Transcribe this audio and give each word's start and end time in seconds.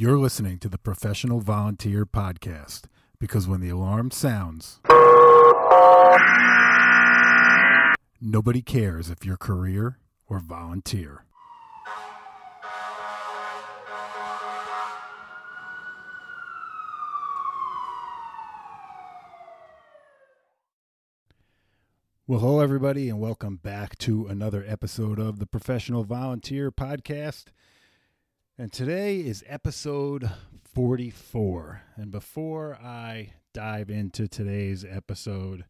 You're 0.00 0.16
listening 0.16 0.60
to 0.60 0.68
the 0.68 0.78
Professional 0.78 1.40
Volunteer 1.40 2.06
Podcast 2.06 2.82
because 3.18 3.48
when 3.48 3.60
the 3.60 3.70
alarm 3.70 4.12
sounds, 4.12 4.78
nobody 8.20 8.62
cares 8.62 9.10
if 9.10 9.24
you're 9.24 9.36
career 9.36 9.98
or 10.28 10.38
volunteer. 10.38 11.24
Well, 22.28 22.38
hello, 22.38 22.60
everybody, 22.60 23.08
and 23.08 23.18
welcome 23.18 23.56
back 23.56 23.98
to 23.98 24.28
another 24.28 24.64
episode 24.64 25.18
of 25.18 25.40
the 25.40 25.46
Professional 25.46 26.04
Volunteer 26.04 26.70
Podcast. 26.70 27.46
And 28.60 28.72
today 28.72 29.20
is 29.20 29.44
episode 29.46 30.28
44. 30.74 31.80
And 31.94 32.10
before 32.10 32.74
I 32.74 33.34
dive 33.54 33.88
into 33.88 34.26
today's 34.26 34.84
episode, 34.84 35.64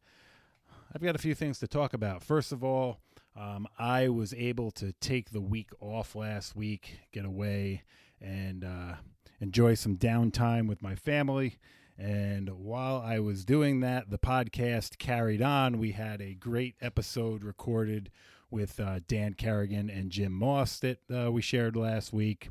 I've 0.95 1.03
got 1.03 1.15
a 1.15 1.19
few 1.19 1.35
things 1.35 1.59
to 1.59 1.69
talk 1.69 1.93
about. 1.93 2.23
First 2.23 2.51
of 2.51 2.65
all, 2.65 3.01
um, 3.37 3.67
I 3.79 4.09
was 4.09 4.33
able 4.33 4.71
to 4.71 4.93
take 5.03 5.33
the 5.33 5.41
week 5.43 5.69
off 5.81 6.15
last 6.15 6.57
week, 6.57 7.01
get 7.13 7.27
away, 7.27 7.83
and 8.23 8.65
uh, 8.65 8.95
enjoy 9.39 9.75
some 9.75 9.99
downtime 9.99 10.67
with 10.67 10.81
my 10.81 10.95
family. 10.95 11.59
And 11.99 12.49
while 12.49 13.03
I 13.05 13.19
was 13.19 13.45
doing 13.45 13.81
that, 13.81 14.09
the 14.09 14.19
podcast 14.19 14.97
carried 14.97 15.43
on. 15.43 15.77
We 15.77 15.93
had 15.93 16.23
a 16.23 16.33
great 16.33 16.77
episode 16.81 17.45
recorded 17.45 18.11
with 18.51 18.81
uh, 18.81 19.01
Dan 19.07 19.35
Kerrigan 19.35 19.91
and 19.91 20.11
Jim 20.11 20.33
Moss 20.33 20.79
that 20.81 20.99
uh, 21.15 21.31
we 21.31 21.43
shared 21.43 21.77
last 21.77 22.13
week. 22.13 22.49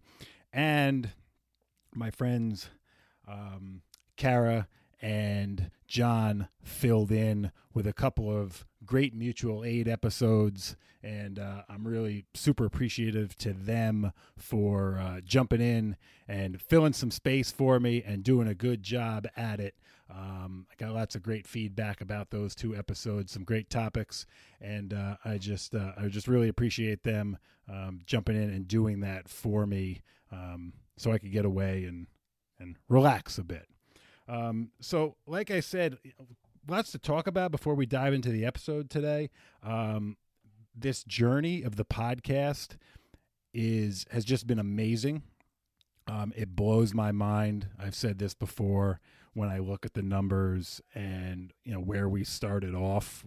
And 0.54 1.12
my 1.94 2.12
friends, 2.12 2.70
um, 3.28 3.82
Kara 4.16 4.68
and 5.02 5.72
John, 5.88 6.48
filled 6.64 7.12
in 7.12 7.52
with 7.73 7.88
a 7.88 7.94
couple 7.94 8.36
of 8.36 8.66
great 8.86 9.14
mutual 9.14 9.64
aid 9.64 9.88
episodes. 9.88 10.75
And 11.03 11.40
uh, 11.40 11.62
I'm 11.70 11.88
really 11.88 12.25
super 12.34 12.66
appreciative 12.66 13.38
to 13.38 13.53
them 13.53 14.12
for 14.36 15.00
uh, 15.00 15.22
jumping 15.23 15.62
in 15.62 15.95
and 16.28 16.62
filling 16.62 16.94
some 16.94 17.12
space 17.12 17.52
for 17.52 17.80
me 17.80 18.03
and 18.06 18.23
doing 18.23 18.48
a 18.48 18.56
good 18.56 18.84
job 18.84 19.28
at 19.38 19.59
it. 19.59 19.75
Um, 20.09 20.67
I 20.72 20.75
got 20.77 20.94
lots 20.94 21.16
of 21.16 21.23
great 21.23 21.45
feedback 21.45 22.00
about 22.02 22.30
those 22.30 22.55
two 22.55 22.75
episodes, 22.75 23.33
some 23.33 23.44
great 23.44 23.69
topics, 23.69 24.25
and 24.61 24.94
uh, 24.94 25.17
I 25.25 25.38
just 25.38 25.75
uh, 25.75 25.91
I 25.97 26.08
just 26.08 26.27
really 26.27 26.47
appreciate 26.47 27.03
them 27.03 27.38
um, 27.69 28.02
jumping 28.05 28.35
in 28.35 28.50
and 28.50 28.67
doing 28.67 29.02
that 29.02 29.28
for 29.28 29.66
me, 29.66 30.02
um, 30.31 30.73
so 30.95 31.11
I 31.11 31.17
could 31.17 31.31
get 31.31 31.45
away 31.45 31.83
and 31.83 32.08
and 32.59 32.78
relax 32.88 33.38
a 33.38 33.44
bit. 33.44 33.67
Um, 34.30 34.72
so, 34.80 35.16
like 35.25 35.52
I 35.52 35.59
said, 35.59 35.97
lots 36.67 36.91
to 36.91 37.00
talk 37.00 37.28
about 37.28 37.52
before 37.52 37.75
we 37.75 37.85
dive 37.85 38.13
into 38.13 38.30
the 38.30 38.45
episode 38.45 38.89
today. 38.89 39.30
Um, 39.63 40.17
this 40.75 41.03
journey 41.03 41.63
of 41.63 41.75
the 41.75 41.85
podcast 41.85 42.78
is 43.53 44.05
has 44.11 44.23
just 44.23 44.47
been 44.47 44.59
amazing. 44.59 45.23
Um, 46.08 46.31
it 46.38 46.55
blows 46.55 46.94
my 46.94 47.11
mind. 47.11 47.67
I've 47.78 47.95
said 47.95 48.19
this 48.19 48.33
before 48.33 49.02
when 49.38 49.50
I 49.50 49.60
look 49.60 49.86
at 49.86 49.94
the 49.94 50.02
numbers 50.02 50.82
and 50.96 51.54
you 51.64 51.72
know 51.72 51.80
where 51.80 52.10
we 52.10 52.24
started 52.24 52.74
off 52.74 53.24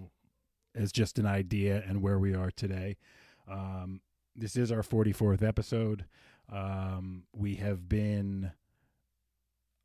as 0.74 0.90
just 0.90 1.20
an 1.20 1.26
idea 1.26 1.84
and 1.86 2.02
where 2.02 2.18
we 2.18 2.34
are 2.34 2.50
today. 2.50 2.96
Um, 3.48 4.00
this 4.34 4.56
is 4.56 4.72
our 4.72 4.82
44th 4.82 5.40
episode. 5.40 6.06
Um, 6.52 7.22
we 7.32 7.54
have 7.56 7.88
been 7.88 8.50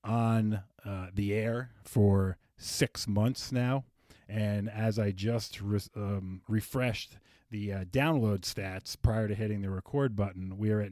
on 0.03 0.63
uh, 0.83 1.07
the 1.13 1.31
air 1.31 1.69
for 1.83 2.37
six 2.57 3.07
months 3.07 3.51
now. 3.51 3.83
And 4.27 4.67
as 4.67 4.97
I 4.97 5.11
just 5.11 5.61
re- 5.61 5.79
um, 5.95 6.41
refreshed 6.47 7.19
the 7.51 7.71
uh, 7.71 7.83
download 7.85 8.41
stats 8.41 8.97
prior 8.99 9.27
to 9.27 9.35
hitting 9.35 9.61
the 9.61 9.69
record 9.69 10.15
button, 10.15 10.57
we 10.57 10.71
are 10.71 10.81
at 10.81 10.91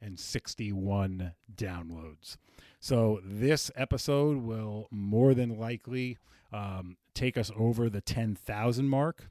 9,961 0.00 1.32
downloads. 1.54 2.36
So 2.80 3.20
this 3.24 3.70
episode 3.74 4.38
will 4.38 4.88
more 4.90 5.34
than 5.34 5.58
likely 5.58 6.18
um, 6.52 6.96
take 7.14 7.36
us 7.36 7.50
over 7.56 7.90
the 7.90 8.00
10,000 8.00 8.88
mark, 8.88 9.28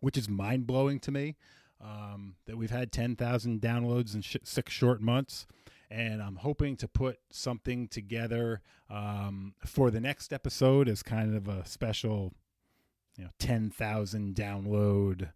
which 0.00 0.16
is 0.16 0.28
mind 0.28 0.66
blowing 0.66 1.00
to 1.00 1.10
me 1.10 1.36
um, 1.80 2.36
that 2.46 2.56
we've 2.56 2.70
had 2.70 2.92
10,000 2.92 3.60
downloads 3.60 4.14
in 4.14 4.22
sh- 4.22 4.36
six 4.44 4.72
short 4.72 5.00
months 5.00 5.46
and 5.92 6.22
I'm 6.22 6.36
hoping 6.36 6.76
to 6.76 6.88
put 6.88 7.18
something 7.30 7.86
together 7.86 8.62
um, 8.88 9.54
for 9.66 9.90
the 9.90 10.00
next 10.00 10.32
episode 10.32 10.88
as 10.88 11.02
kind 11.02 11.36
of 11.36 11.48
a 11.48 11.66
special, 11.66 12.32
you 13.18 13.24
know, 13.24 13.30
ten 13.38 13.68
thousand 13.68 14.34
download 14.34 15.32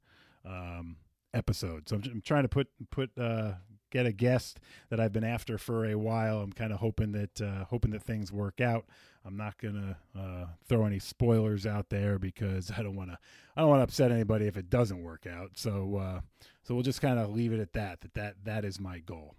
um, 0.47 0.97
episode. 1.35 1.89
So 1.89 1.97
I'm, 1.97 2.03
I'm, 2.11 2.21
trying 2.23 2.45
to 2.45 2.49
put 2.49 2.69
put 2.91 3.11
uh, 3.19 3.53
get 3.91 4.07
a 4.07 4.13
guest 4.13 4.61
that 4.91 5.01
I've 5.01 5.13
been 5.13 5.25
after 5.25 5.59
for 5.59 5.85
a 5.87 5.97
while. 5.97 6.41
I'm 6.41 6.53
kind 6.53 6.73
of 6.73 6.81
hoping 6.81 7.13
that 7.13 7.41
uh, 7.41 7.65
hoping 7.65 7.91
that 7.93 8.03
things 8.03 8.33
work 8.33 8.61
out. 8.61 8.87
I'm 9.25 9.37
not 9.37 9.59
gonna 9.59 9.99
uh, 10.19 10.47
throw 10.69 10.87
any 10.87 10.99
spoilers 10.99 11.67
out 11.67 11.91
there 11.91 12.19
because 12.19 12.71
I 12.77 12.83
don't 12.83 12.97
want 12.97 13.11
to 13.11 13.19
I 13.57 13.61
don't 13.61 13.71
want 13.71 13.81
to 13.81 13.85
upset 13.85 14.13
anybody 14.13 14.47
if 14.47 14.57
it 14.57 14.71
doesn't 14.71 15.03
work 15.03 15.27
out. 15.27 15.53
So 15.55 15.97
uh, 15.97 16.21
so 16.63 16.75
we'll 16.75 16.83
just 16.83 17.01
kind 17.01 17.19
of 17.19 17.31
leave 17.31 17.53
it 17.53 17.61
at 17.61 17.73
that. 17.75 18.01
That 18.01 18.15
that 18.15 18.35
that 18.45 18.65
is 18.65 18.81
my 18.81 18.99
goal. 18.99 19.35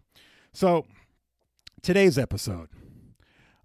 So 0.54 0.86
today's 1.82 2.18
episode. 2.18 2.70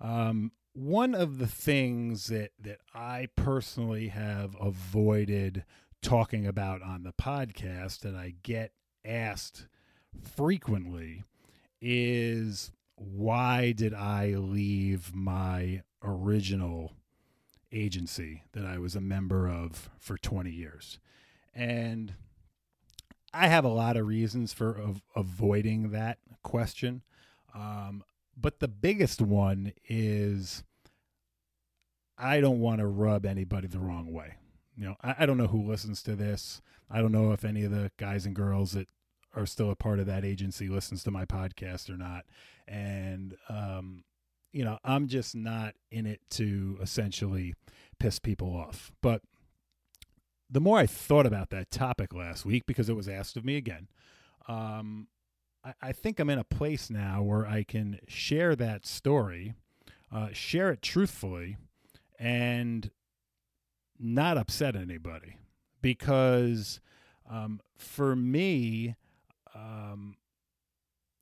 Um, 0.00 0.52
one 0.74 1.14
of 1.14 1.38
the 1.38 1.46
things 1.46 2.26
that 2.26 2.52
that 2.60 2.80
I 2.94 3.28
personally 3.36 4.08
have 4.08 4.56
avoided 4.60 5.64
talking 6.02 6.46
about 6.46 6.82
on 6.82 7.04
the 7.04 7.12
podcast 7.12 8.04
and 8.04 8.16
I 8.16 8.34
get 8.42 8.72
asked 9.04 9.66
frequently 10.20 11.24
is 11.80 12.70
why 12.96 13.72
did 13.72 13.94
I 13.94 14.34
leave 14.36 15.14
my 15.14 15.82
original 16.02 16.92
agency 17.72 18.42
that 18.52 18.64
I 18.64 18.78
was 18.78 18.94
a 18.94 19.00
member 19.00 19.48
of 19.48 19.90
for 19.98 20.16
20 20.16 20.50
years? 20.50 20.98
And 21.54 22.14
I 23.34 23.48
have 23.48 23.64
a 23.64 23.68
lot 23.68 23.96
of 23.96 24.06
reasons 24.06 24.52
for 24.52 24.80
av- 24.80 25.02
avoiding 25.16 25.90
that 25.90 26.18
question. 26.42 27.02
Um, 27.54 28.04
but 28.36 28.60
the 28.60 28.68
biggest 28.68 29.20
one 29.20 29.72
is 29.88 30.62
I 32.16 32.40
don't 32.40 32.60
want 32.60 32.78
to 32.78 32.86
rub 32.86 33.26
anybody 33.26 33.68
the 33.68 33.80
wrong 33.80 34.12
way. 34.12 34.36
You 34.76 34.84
know, 34.86 34.96
I, 35.02 35.16
I, 35.20 35.26
don't 35.26 35.36
know 35.36 35.48
who 35.48 35.62
listens 35.62 36.02
to 36.04 36.16
this. 36.16 36.62
I 36.90 37.00
don't 37.00 37.12
know 37.12 37.32
if 37.32 37.44
any 37.44 37.64
of 37.64 37.70
the 37.72 37.90
guys 37.98 38.24
and 38.24 38.34
girls 38.34 38.72
that 38.72 38.88
are 39.34 39.46
still 39.46 39.70
a 39.70 39.76
part 39.76 39.98
of 39.98 40.06
that 40.06 40.24
agency 40.24 40.68
listens 40.68 41.02
to 41.04 41.10
my 41.10 41.24
podcast 41.24 41.88
or 41.88 41.96
not. 41.96 42.24
And, 42.68 43.36
um, 43.48 44.04
you 44.52 44.64
know, 44.64 44.78
I'm 44.84 45.08
just 45.08 45.34
not 45.34 45.74
in 45.90 46.06
it 46.06 46.20
to 46.30 46.78
essentially 46.82 47.54
piss 47.98 48.18
people 48.18 48.54
off. 48.54 48.92
But 49.00 49.22
the 50.50 50.60
more 50.60 50.78
I 50.78 50.86
thought 50.86 51.26
about 51.26 51.50
that 51.50 51.70
topic 51.70 52.12
last 52.14 52.44
week, 52.44 52.66
because 52.66 52.88
it 52.88 52.96
was 52.96 53.08
asked 53.08 53.36
of 53.36 53.44
me 53.44 53.56
again, 53.56 53.88
um, 54.48 55.08
I, 55.64 55.72
I 55.80 55.92
think 55.92 56.20
I'm 56.20 56.30
in 56.30 56.38
a 56.38 56.44
place 56.44 56.90
now 56.90 57.22
where 57.22 57.46
I 57.46 57.62
can 57.62 58.00
share 58.06 58.54
that 58.56 58.86
story, 58.86 59.54
uh, 60.14 60.28
share 60.32 60.70
it 60.70 60.82
truthfully, 60.82 61.56
and 62.18 62.90
not 63.98 64.36
upset 64.36 64.76
anybody. 64.76 65.38
Because 65.80 66.80
um, 67.28 67.60
for 67.76 68.14
me, 68.14 68.96
um, 69.54 70.16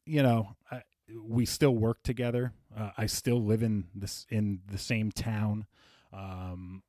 you 0.07 0.23
know, 0.23 0.57
I, 0.71 0.83
we 1.23 1.47
still 1.47 1.75
work 1.75 2.03
together. 2.03 2.53
Uh, 2.77 2.91
I 2.97 3.07
still 3.07 3.43
live 3.43 3.63
in 3.63 3.87
this 3.95 4.27
in 4.29 4.61
the 4.71 4.79
same 4.79 5.11
town. 5.13 5.67
Um, 6.13 6.83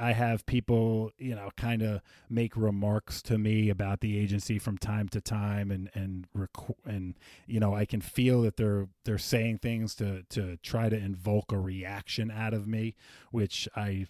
I 0.00 0.12
have 0.12 0.46
people, 0.46 1.10
you 1.18 1.34
know, 1.34 1.50
kind 1.56 1.82
of 1.82 2.00
make 2.30 2.56
remarks 2.56 3.20
to 3.22 3.36
me 3.36 3.68
about 3.68 4.00
the 4.00 4.16
agency 4.16 4.58
from 4.58 4.78
time 4.78 5.08
to 5.08 5.20
time, 5.20 5.72
and 5.72 5.90
and 5.94 6.26
rec- 6.32 6.76
and 6.84 7.14
you 7.46 7.58
know, 7.58 7.74
I 7.74 7.84
can 7.84 8.00
feel 8.00 8.42
that 8.42 8.56
they're 8.56 8.88
they're 9.04 9.18
saying 9.18 9.58
things 9.58 9.94
to 9.96 10.22
to 10.30 10.56
try 10.58 10.88
to 10.88 10.96
invoke 10.96 11.50
a 11.50 11.58
reaction 11.58 12.30
out 12.30 12.54
of 12.54 12.68
me, 12.68 12.94
which 13.32 13.68
I 13.74 14.06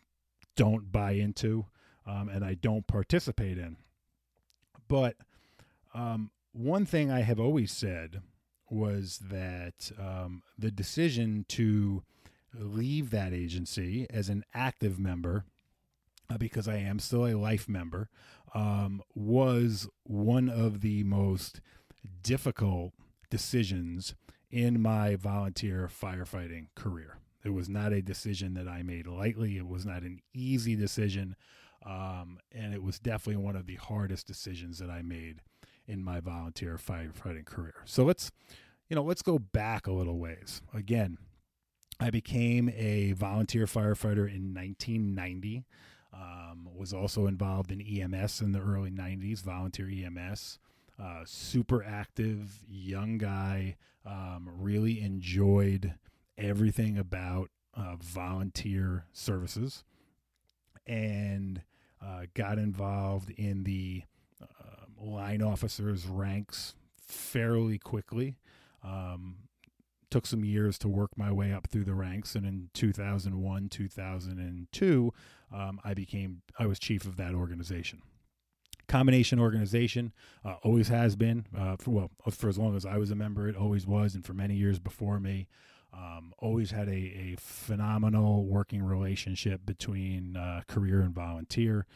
don't 0.56 0.93
buy 0.93 1.12
into, 1.12 1.67
um, 2.06 2.29
and 2.29 2.44
I 2.44 2.55
don't 2.55 2.87
participate 2.87 3.56
in. 3.56 3.79
But 4.88 5.17
um, 5.99 6.31
one 6.53 6.87
thing 6.87 7.11
I 7.11 7.21
have 7.21 7.41
always 7.41 7.73
said 7.73 8.23
was 8.71 9.21
that 9.31 9.91
um, 9.99 10.43
the 10.59 10.71
decision 10.71 11.45
to 11.49 12.03
leave 12.55 13.11
that 13.11 13.33
agency 13.33 14.06
as 14.11 14.29
an 14.29 14.45
active 14.55 14.99
member 14.99 15.45
uh, 16.31 16.37
because 16.37 16.69
I 16.69 16.77
am 16.77 16.99
still 16.99 17.27
a 17.27 17.35
life 17.35 17.69
member, 17.69 18.09
um, 18.55 19.03
was 19.15 19.89
one 20.05 20.49
of 20.49 20.81
the 20.81 21.03
most 21.05 21.61
difficult 22.23 22.93
decisions 23.31 24.15
in 24.50 24.81
my 24.81 25.17
volunteer 25.17 25.89
firefighting 25.89 26.67
career. 26.75 27.19
It 27.45 27.50
was 27.50 27.69
not 27.69 27.93
a 27.93 28.03
decision 28.03 28.55
that 28.55 28.69
I 28.69 28.83
made 28.83 29.06
lightly. 29.06 29.56
It 29.56 29.67
was 29.67 29.87
not 29.87 30.03
an 30.03 30.21
easy 30.35 30.77
decision. 30.77 31.37
Um, 31.85 32.39
and 32.53 32.75
it 32.75 32.83
was 32.83 32.99
definitely 32.99 33.43
one 33.43 33.56
of 33.56 33.67
the 33.67 33.77
hardest 33.77 34.27
decisions 34.27 34.79
that 34.79 34.91
I 34.91 35.03
made 35.03 35.43
in 35.88 36.05
my 36.05 36.20
volunteer 36.20 36.76
firefighting 36.76 37.46
career. 37.46 37.75
So 37.85 38.05
let's, 38.05 38.31
you 38.88 38.94
know, 38.94 39.02
let's 39.02 39.23
go 39.23 39.38
back 39.38 39.87
a 39.87 39.93
little 39.93 40.19
ways. 40.19 40.62
Again, 40.73 41.19
I 41.99 42.11
became 42.11 42.69
a 42.76 43.12
volunteer 43.12 43.67
firefighter 43.67 44.29
in 44.32 44.55
1990. 44.55 45.64
Um, 46.12 46.69
was 46.75 46.93
also 46.93 47.26
involved 47.26 47.70
in 47.70 47.81
EMS 47.81 48.40
in 48.40 48.52
the 48.52 48.61
early 48.61 48.90
90s, 48.90 49.43
volunteer 49.43 49.88
EMS. 49.88 50.58
Uh, 51.00 51.23
super 51.25 51.85
active, 51.85 52.61
young 52.69 53.19
guy. 53.19 53.76
Um, 54.06 54.49
really 54.58 55.00
enjoyed 55.00 55.94
everything 56.37 56.96
about 56.96 57.50
uh, 57.75 57.96
volunteer 58.00 59.05
services 59.12 59.85
and 60.87 61.62
uh, 62.02 62.23
got 62.35 62.58
involved 62.58 63.31
in 63.31 63.64
the 63.64 64.02
uh, 64.43 64.87
line 65.00 65.43
officers' 65.43 66.06
ranks 66.06 66.75
fairly 67.00 67.79
quickly. 67.79 68.37
Um, 68.83 69.37
took 70.11 70.27
some 70.27 70.45
years 70.45 70.79
to 70.79 70.89
work 70.89 71.11
my 71.17 71.31
way 71.31 71.53
up 71.53 71.67
through 71.67 71.85
the 71.85 71.95
ranks, 71.95 72.35
and 72.35 72.47
in 72.47 72.71
2001, 72.75 73.69
2002, 73.69 75.12
um, 75.53 75.81
I 75.85 75.95
became 75.95 76.43
I 76.59 76.67
was 76.67 76.79
chief 76.79 77.05
of 77.05 77.17
that 77.17 77.35
organization. 77.35 78.03
Combination 78.87 79.39
organization 79.39 80.12
uh, 80.45 80.55
always 80.62 80.89
has 80.89 81.15
been 81.15 81.45
uh, 81.56 81.77
for 81.77 81.91
well 81.91 82.11
for 82.31 82.49
as 82.49 82.59
long 82.59 82.75
as 82.75 82.87
I 82.87 82.97
was 82.97 83.11
a 83.11 83.15
member, 83.15 83.49
it 83.49 83.56
always 83.56 83.87
was, 83.87 84.15
and 84.15 84.25
for 84.25 84.35
many 84.35 84.55
years 84.55 84.79
before 84.79 85.21
me. 85.21 85.49
Um, 85.91 86.35
always 86.39 86.71
had 86.71 86.87
a, 86.87 86.93
a 86.93 87.37
phenomenal 87.39 88.45
working 88.45 88.83
relationship 88.83 89.65
between 89.65 90.37
uh, 90.37 90.61
career 90.69 91.00
and 91.00 91.15
volunteer. 91.15 91.87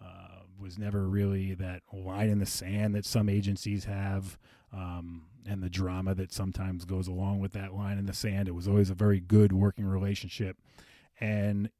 Uh, 0.00 0.29
was 0.60 0.78
never 0.78 1.08
really 1.08 1.54
that 1.54 1.82
line 1.92 2.28
in 2.28 2.38
the 2.38 2.46
sand 2.46 2.94
that 2.94 3.04
some 3.04 3.28
agencies 3.28 3.84
have, 3.84 4.38
um, 4.72 5.26
and 5.46 5.62
the 5.62 5.70
drama 5.70 6.14
that 6.14 6.32
sometimes 6.32 6.84
goes 6.84 7.08
along 7.08 7.40
with 7.40 7.52
that 7.52 7.74
line 7.74 7.98
in 7.98 8.06
the 8.06 8.12
sand. 8.12 8.48
It 8.48 8.54
was 8.54 8.68
always 8.68 8.90
a 8.90 8.94
very 8.94 9.20
good 9.20 9.52
working 9.52 9.86
relationship, 9.86 10.56
and 11.18 11.70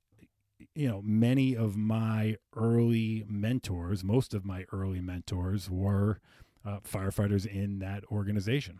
you 0.74 0.88
know, 0.88 1.00
many 1.02 1.56
of 1.56 1.76
my 1.76 2.36
early 2.54 3.24
mentors, 3.28 4.04
most 4.04 4.34
of 4.34 4.44
my 4.44 4.64
early 4.72 5.00
mentors 5.00 5.70
were 5.70 6.20
uh, 6.64 6.80
firefighters 6.80 7.46
in 7.46 7.78
that 7.78 8.04
organization, 8.10 8.78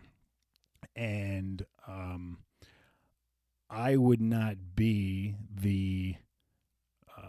and 0.95 1.65
um, 1.87 2.39
I 3.69 3.97
would 3.97 4.21
not 4.21 4.57
be 4.75 5.35
the 5.55 6.17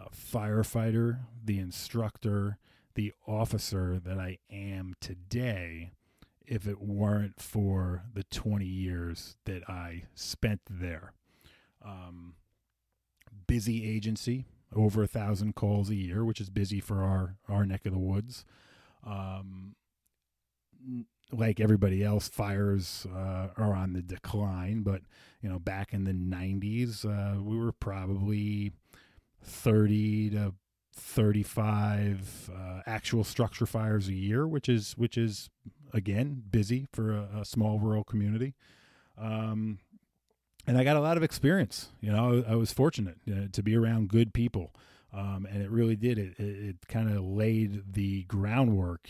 firefighter, 0.10 1.20
the 1.44 1.60
instructor, 1.60 2.58
the 2.96 3.14
officer 3.28 4.00
that 4.00 4.18
I 4.18 4.40
am 4.52 4.96
today 5.00 5.92
if 6.46 6.68
it 6.68 6.82
weren't 6.82 7.40
for 7.40 8.04
the 8.14 8.24
20 8.24 8.66
years 8.66 9.38
that 9.46 9.68
I 9.70 10.04
spent 10.16 10.62
there. 10.70 11.14
Um, 11.84 12.34
busy 13.48 13.90
agency, 13.90 14.46
over 14.76 15.04
a 15.04 15.08
thousand 15.08 15.56
calls 15.56 15.90
a 15.90 15.96
year, 15.96 16.26
which 16.26 16.42
is 16.42 16.50
busy 16.50 16.80
for 16.80 17.04
our, 17.04 17.38
our 17.48 17.66
neck 17.66 17.86
of 17.86 17.94
the 17.94 18.00
woods. 18.00 18.44
Um, 19.06 19.76
like 21.32 21.60
everybody 21.60 22.04
else, 22.04 22.28
fires 22.28 23.08
uh, 23.14 23.48
are 23.56 23.74
on 23.74 23.94
the 23.94 24.02
decline. 24.02 24.84
But 24.84 25.02
you 25.42 25.50
know, 25.50 25.60
back 25.60 25.94
in 25.94 26.04
the 26.04 26.12
'90s, 26.12 27.06
uh, 27.06 27.42
we 27.42 27.58
were 27.58 27.72
probably 27.72 28.74
30 29.44 30.30
to 30.32 30.54
35 30.94 32.50
uh, 32.54 32.82
actual 32.86 33.24
structure 33.24 33.66
fires 33.66 34.08
a 34.08 34.14
year, 34.14 34.48
which 34.48 34.70
is 34.70 34.94
which 34.98 35.18
is 35.18 35.50
again 35.94 36.44
busy 36.50 36.88
for 36.92 37.12
a, 37.12 37.40
a 37.42 37.46
small 37.46 37.80
rural 37.80 38.04
community. 38.04 38.54
Um, 39.18 39.80
and 40.68 40.78
I 40.78 40.84
got 40.84 40.96
a 40.96 41.02
lot 41.02 41.18
of 41.18 41.24
experience. 41.24 41.90
You 42.02 42.12
know, 42.12 42.44
I, 42.48 42.54
I 42.54 42.56
was 42.56 42.72
fortunate 42.72 43.18
uh, 43.30 43.48
to 43.52 43.64
be 43.64 43.76
around 43.76 44.10
good 44.10 44.34
people, 44.34 44.74
um, 45.14 45.48
and 45.50 45.62
it 45.62 45.70
really 45.70 45.96
did. 45.96 46.18
It 46.18 46.40
it, 46.40 46.66
it 46.70 46.88
kind 46.88 47.12
of 47.12 47.24
laid 47.24 47.94
the 47.94 48.24
groundwork 48.24 49.10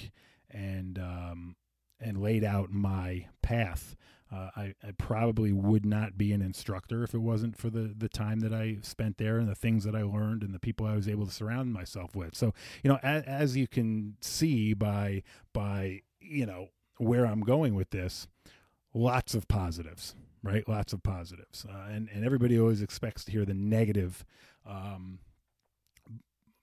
and 0.50 0.98
um, 0.98 1.56
and 2.00 2.22
laid 2.22 2.44
out 2.44 2.72
my 2.72 3.28
path. 3.42 3.96
Uh, 4.34 4.50
I, 4.56 4.76
I, 4.82 4.92
probably 4.98 5.52
would 5.52 5.86
not 5.86 6.18
be 6.18 6.32
an 6.32 6.42
instructor 6.42 7.04
if 7.04 7.14
it 7.14 7.20
wasn't 7.20 7.58
for 7.58 7.70
the, 7.70 7.94
the 7.98 8.08
time 8.08 8.40
that 8.40 8.54
I 8.54 8.78
spent 8.82 9.18
there 9.18 9.38
and 9.38 9.50
the 9.50 9.56
things 9.56 9.84
that 9.84 9.94
I 9.94 10.04
learned 10.04 10.42
and 10.42 10.54
the 10.54 10.60
people 10.60 10.86
I 10.86 10.96
was 10.96 11.10
able 11.10 11.26
to 11.26 11.32
surround 11.34 11.74
myself 11.74 12.16
with. 12.16 12.34
So, 12.36 12.54
you 12.82 12.90
know, 12.90 12.98
as, 13.04 13.24
as 13.24 13.58
you 13.58 13.68
can 13.68 14.16
see 14.22 14.74
by 14.74 15.24
by 15.52 16.02
you 16.22 16.46
know 16.46 16.70
where 16.98 17.26
I'm 17.26 17.42
going 17.42 17.76
with 17.76 17.90
this, 17.90 18.28
lots 18.94 19.34
of 19.34 19.50
positives, 19.50 20.16
right? 20.44 20.68
Lots 20.68 20.94
of 20.94 21.04
positives, 21.04 21.66
uh, 21.70 21.90
and 21.92 22.08
and 22.14 22.24
everybody 22.24 22.58
always 22.58 22.82
expects 22.82 23.26
to 23.26 23.32
hear 23.34 23.44
the 23.44 23.54
negative, 23.54 24.24
um, 24.66 25.20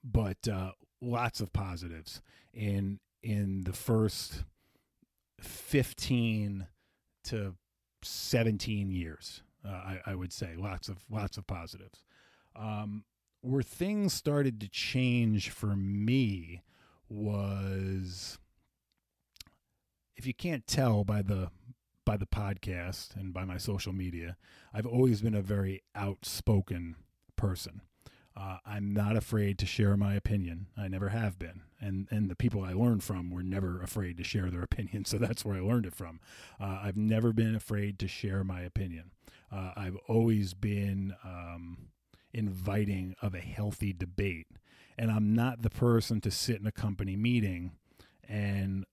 but 0.03 0.49
uh, 0.51 0.73
lots 1.03 1.41
of 1.41 1.53
positives 1.53 2.23
in 2.55 3.01
in 3.23 3.65
the 3.65 3.73
first 3.75 4.45
15 5.41 6.67
to 7.29 7.55
17 8.03 8.91
years. 8.91 9.43
Uh, 9.65 9.71
I, 9.71 10.01
I, 10.07 10.15
would 10.15 10.33
say 10.33 10.55
lots 10.57 10.89
of 10.89 10.99
lots 11.11 11.37
of 11.37 11.47
positives. 11.47 12.05
Um, 12.55 13.05
where 13.41 13.63
things 13.63 14.13
started 14.13 14.61
to 14.61 14.69
change 14.69 15.51
for 15.51 15.77
me 15.77 16.63
was, 17.09 18.39
if 20.17 20.27
you 20.27 20.35
can't 20.35 20.67
tell 20.67 21.05
by 21.05 21.23
the 21.23 21.51
by 22.05 22.17
the 22.17 22.27
podcast 22.27 23.15
and 23.17 23.35
by 23.35 23.45
my 23.45 23.59
social 23.59 23.93
media, 23.93 24.37
I've 24.73 24.87
always 24.87 25.21
been 25.21 25.35
a 25.35 25.43
very 25.43 25.83
outspoken 25.95 26.97
person. 27.37 27.83
Uh, 28.39 28.59
I'm 28.65 28.93
not 28.93 29.17
afraid 29.17 29.59
to 29.59 29.67
share 29.67 29.97
my 29.97 30.15
opinion. 30.15 30.67
I 30.77 30.87
never 30.87 31.09
have 31.09 31.39
been, 31.39 31.63
and 31.81 32.07
and 32.11 32.31
the 32.31 32.37
people 32.37 32.63
I 32.63 32.73
learned 32.73 33.03
from 33.03 33.31
were 33.31 33.43
never 33.43 33.83
afraid 33.83 34.17
to 34.19 34.25
share 34.25 34.51
their 34.51 34.63
opinion. 34.71 35.05
So 35.05 35.19
that's 35.19 35.45
where 35.45 35.57
I 35.57 35.61
learned 35.61 35.87
it 35.87 35.95
from. 35.95 36.21
Uh, 36.61 36.81
I've 36.83 36.97
never 36.97 37.33
been 37.33 37.55
afraid 37.55 37.99
to 37.99 38.09
share 38.09 38.45
my 38.45 38.61
opinion. 38.61 39.11
Uh, 39.51 39.73
I've 39.77 39.97
always 40.07 40.55
been 40.55 41.15
um, 41.25 41.89
inviting 42.33 43.17
of 43.21 43.35
a 43.35 43.41
healthy 43.41 43.93
debate, 43.93 44.47
and 44.97 45.11
I'm 45.11 45.35
not 45.35 45.63
the 45.63 45.71
person 45.71 46.21
to 46.21 46.31
sit 46.31 46.61
in 46.61 46.67
a 46.67 46.73
company 46.73 47.17
meeting 47.17 47.73
and 48.29 48.85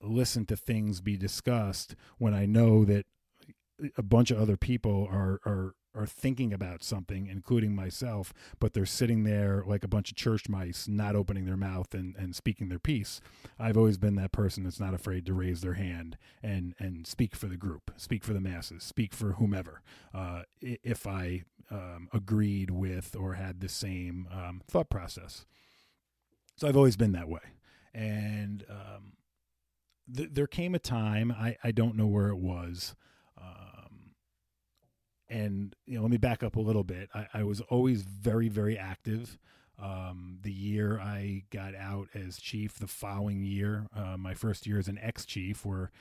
listen 0.00 0.46
to 0.46 0.56
things 0.56 1.00
be 1.00 1.16
discussed 1.16 1.96
when 2.18 2.32
I 2.32 2.46
know 2.46 2.84
that 2.84 3.06
a 3.96 4.02
bunch 4.02 4.30
of 4.30 4.38
other 4.38 4.56
people 4.56 5.08
are 5.10 5.40
are 5.44 5.74
are 5.98 6.06
thinking 6.06 6.52
about 6.52 6.84
something, 6.84 7.26
including 7.26 7.74
myself, 7.74 8.32
but 8.60 8.72
they're 8.72 8.86
sitting 8.86 9.24
there 9.24 9.64
like 9.66 9.84
a 9.84 9.88
bunch 9.88 10.10
of 10.10 10.16
church 10.16 10.48
mice, 10.48 10.86
not 10.86 11.16
opening 11.16 11.44
their 11.44 11.56
mouth 11.56 11.92
and, 11.92 12.14
and 12.16 12.36
speaking 12.36 12.68
their 12.68 12.78
piece. 12.78 13.20
I've 13.58 13.76
always 13.76 13.98
been 13.98 14.14
that 14.14 14.32
person 14.32 14.64
that's 14.64 14.80
not 14.80 14.94
afraid 14.94 15.26
to 15.26 15.34
raise 15.34 15.60
their 15.60 15.74
hand 15.74 16.16
and, 16.42 16.74
and 16.78 17.06
speak 17.06 17.34
for 17.34 17.46
the 17.46 17.56
group, 17.56 17.90
speak 17.96 18.24
for 18.24 18.32
the 18.32 18.40
masses, 18.40 18.84
speak 18.84 19.12
for 19.12 19.32
whomever, 19.32 19.82
uh, 20.14 20.42
if 20.60 21.06
I 21.06 21.42
um, 21.70 22.08
agreed 22.12 22.70
with 22.70 23.16
or 23.16 23.34
had 23.34 23.60
the 23.60 23.68
same 23.68 24.28
um, 24.32 24.62
thought 24.68 24.88
process. 24.88 25.46
So 26.56 26.68
I've 26.68 26.76
always 26.76 26.96
been 26.96 27.12
that 27.12 27.28
way. 27.28 27.40
And 27.94 28.64
um, 28.70 29.12
th- 30.14 30.30
there 30.32 30.46
came 30.46 30.74
a 30.74 30.78
time, 30.78 31.32
I, 31.32 31.56
I 31.64 31.72
don't 31.72 31.96
know 31.96 32.06
where 32.06 32.28
it 32.28 32.38
was. 32.38 32.94
And 35.30 35.74
you 35.86 35.96
know, 35.96 36.02
let 36.02 36.10
me 36.10 36.16
back 36.16 36.42
up 36.42 36.56
a 36.56 36.60
little 36.60 36.84
bit. 36.84 37.10
I, 37.14 37.26
I 37.34 37.42
was 37.44 37.60
always 37.62 38.02
very, 38.02 38.48
very 38.48 38.78
active. 38.78 39.38
Um, 39.80 40.38
the 40.42 40.52
year 40.52 40.98
I 40.98 41.44
got 41.50 41.74
out 41.74 42.08
as 42.14 42.38
chief, 42.38 42.78
the 42.78 42.88
following 42.88 43.44
year, 43.44 43.86
uh, 43.94 44.16
my 44.16 44.34
first 44.34 44.66
year 44.66 44.78
as 44.78 44.88
an 44.88 44.98
ex 45.00 45.24
chief, 45.24 45.64
where 45.64 45.92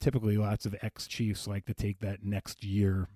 typically 0.00 0.36
lots 0.36 0.66
of 0.66 0.74
ex 0.82 1.06
chiefs 1.06 1.46
like 1.46 1.66
to 1.66 1.74
take 1.74 2.00
that 2.00 2.24
next 2.24 2.64
year, 2.64 3.06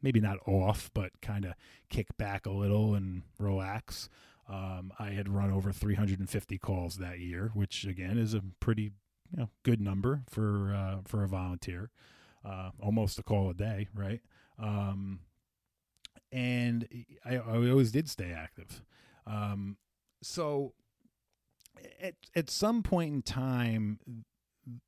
maybe 0.00 0.20
not 0.20 0.38
off, 0.46 0.90
but 0.92 1.12
kind 1.20 1.44
of 1.44 1.54
kick 1.88 2.16
back 2.16 2.46
a 2.46 2.50
little 2.50 2.94
and 2.94 3.22
relax. 3.38 4.08
Um, 4.48 4.92
I 4.98 5.10
had 5.10 5.28
run 5.28 5.52
over 5.52 5.70
350 5.70 6.58
calls 6.58 6.96
that 6.96 7.20
year, 7.20 7.52
which 7.54 7.84
again 7.84 8.18
is 8.18 8.34
a 8.34 8.42
pretty 8.58 8.92
you 9.30 9.38
know, 9.38 9.50
good 9.62 9.80
number 9.80 10.22
for 10.28 10.74
uh, 10.74 10.98
for 11.04 11.22
a 11.22 11.28
volunteer, 11.28 11.90
uh, 12.44 12.70
almost 12.80 13.18
a 13.18 13.22
call 13.22 13.50
a 13.50 13.54
day, 13.54 13.88
right? 13.94 14.20
Um, 14.62 15.20
and 16.30 16.88
I, 17.24 17.36
I 17.36 17.56
always 17.70 17.92
did 17.92 18.08
stay 18.08 18.32
active. 18.32 18.82
Um, 19.26 19.76
so 20.22 20.72
at, 22.00 22.14
at 22.34 22.48
some 22.48 22.82
point 22.82 23.14
in 23.14 23.22
time, 23.22 23.98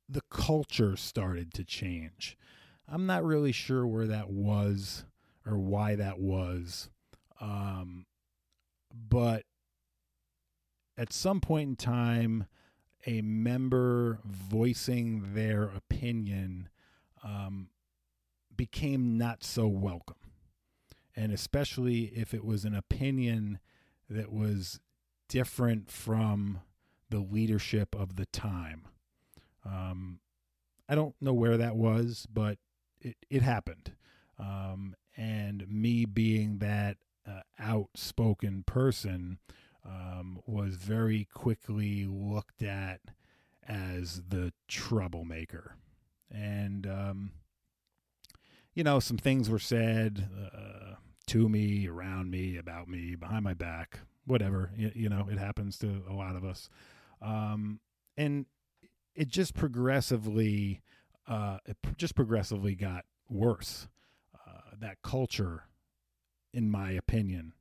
the 0.07 0.21
culture 0.29 0.95
started 0.95 1.53
to 1.53 1.63
change. 1.63 2.37
I'm 2.87 3.05
not 3.05 3.23
really 3.23 3.51
sure 3.51 3.85
where 3.85 4.07
that 4.07 4.29
was 4.29 5.05
or 5.45 5.57
why 5.57 5.95
that 5.95 6.19
was. 6.19 6.89
Um, 7.41 8.05
but 8.93 9.43
at 10.97 11.11
some 11.11 11.41
point 11.41 11.69
in 11.69 11.75
time, 11.75 12.45
a 13.05 13.21
member 13.21 14.19
voicing 14.25 15.33
their 15.33 15.63
opinion 15.63 16.69
um, 17.23 17.69
became 18.57 19.17
not 19.17 19.43
so 19.43 19.67
welcome. 19.67 20.15
And 21.15 21.31
especially 21.31 22.05
if 22.15 22.33
it 22.33 22.43
was 22.43 22.65
an 22.65 22.75
opinion 22.75 23.59
that 24.09 24.31
was 24.31 24.79
different 25.29 25.89
from 25.89 26.59
the 27.09 27.19
leadership 27.19 27.95
of 27.95 28.15
the 28.15 28.25
time. 28.25 28.85
Um, 29.65 30.19
I 30.87 30.95
don't 30.95 31.15
know 31.21 31.33
where 31.33 31.57
that 31.57 31.75
was, 31.75 32.27
but 32.31 32.57
it, 32.99 33.15
it 33.29 33.41
happened. 33.41 33.93
Um, 34.37 34.95
and 35.17 35.65
me 35.69 36.05
being 36.05 36.57
that 36.59 36.97
uh, 37.27 37.41
outspoken 37.57 38.63
person 38.63 39.39
um, 39.85 40.39
was 40.45 40.75
very 40.75 41.27
quickly 41.33 42.05
looked 42.05 42.61
at 42.61 42.99
as 43.67 44.21
the 44.27 44.51
troublemaker. 44.67 45.75
And, 46.29 46.85
um, 46.85 47.31
you 48.75 48.83
know, 48.83 48.99
some 48.99 49.17
things 49.17 49.49
were 49.49 49.57
said 49.57 50.29
uh, 50.53 50.95
to 51.27 51.49
me, 51.49 51.87
around 51.87 52.29
me, 52.29 52.57
about 52.57 52.87
me, 52.87 53.15
behind 53.15 53.43
my 53.43 53.53
back, 53.53 53.99
whatever. 54.25 54.71
You, 54.77 54.91
you 54.93 55.09
know, 55.09 55.27
it 55.31 55.39
happens 55.39 55.77
to 55.79 56.03
a 56.09 56.13
lot 56.13 56.35
of 56.35 56.43
us. 56.43 56.69
Um, 57.21 57.79
and 58.17 58.45
it 59.15 59.29
just 59.29 59.55
progressively, 59.55 60.81
uh, 61.27 61.59
it 61.65 61.77
just 61.97 62.15
progressively 62.15 62.75
got 62.75 63.05
worse. 63.29 63.87
Uh, 64.35 64.75
that 64.79 65.01
culture, 65.01 65.63
in 66.53 66.69
my 66.69 66.91
opinion, 66.91 67.53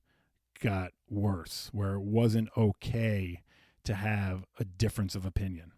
got 0.61 0.91
worse, 1.09 1.71
where 1.73 1.95
it 1.95 2.03
wasn't 2.03 2.49
okay 2.57 3.43
to 3.85 3.95
have 3.95 4.47
a 4.59 4.65
difference 4.65 5.15
of 5.15 5.25
opinion, 5.25 5.73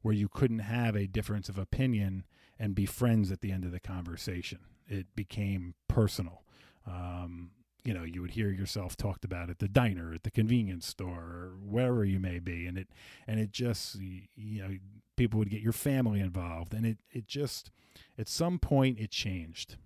where 0.00 0.14
you 0.14 0.28
couldn't 0.28 0.60
have 0.60 0.96
a 0.96 1.06
difference 1.06 1.50
of 1.50 1.58
opinion 1.58 2.24
and 2.58 2.74
be 2.74 2.86
friends 2.86 3.30
at 3.30 3.42
the 3.42 3.52
end 3.52 3.64
of 3.64 3.72
the 3.72 3.80
conversation. 3.80 4.60
It 4.88 5.14
became 5.14 5.74
personal. 5.88 6.42
Um, 6.86 7.50
you 7.84 7.94
know, 7.94 8.02
you 8.02 8.20
would 8.20 8.32
hear 8.32 8.50
yourself 8.50 8.96
talked 8.96 9.24
about 9.24 9.50
at 9.50 9.60
the 9.60 9.68
diner, 9.68 10.12
at 10.12 10.22
the 10.22 10.30
convenience 10.30 10.86
store, 10.86 11.08
or 11.08 11.52
wherever 11.62 12.04
you 12.04 12.18
may 12.18 12.38
be, 12.38 12.66
and 12.66 12.76
it 12.76 12.88
and 13.26 13.38
it 13.40 13.50
just 13.52 13.96
you 13.96 14.62
know 14.62 14.76
people 15.16 15.38
would 15.38 15.50
get 15.50 15.62
your 15.62 15.72
family 15.72 16.20
involved, 16.20 16.74
and 16.74 16.84
it 16.84 16.98
it 17.10 17.26
just 17.26 17.70
at 18.18 18.28
some 18.28 18.58
point 18.58 18.98
it 18.98 19.10
changed, 19.10 19.76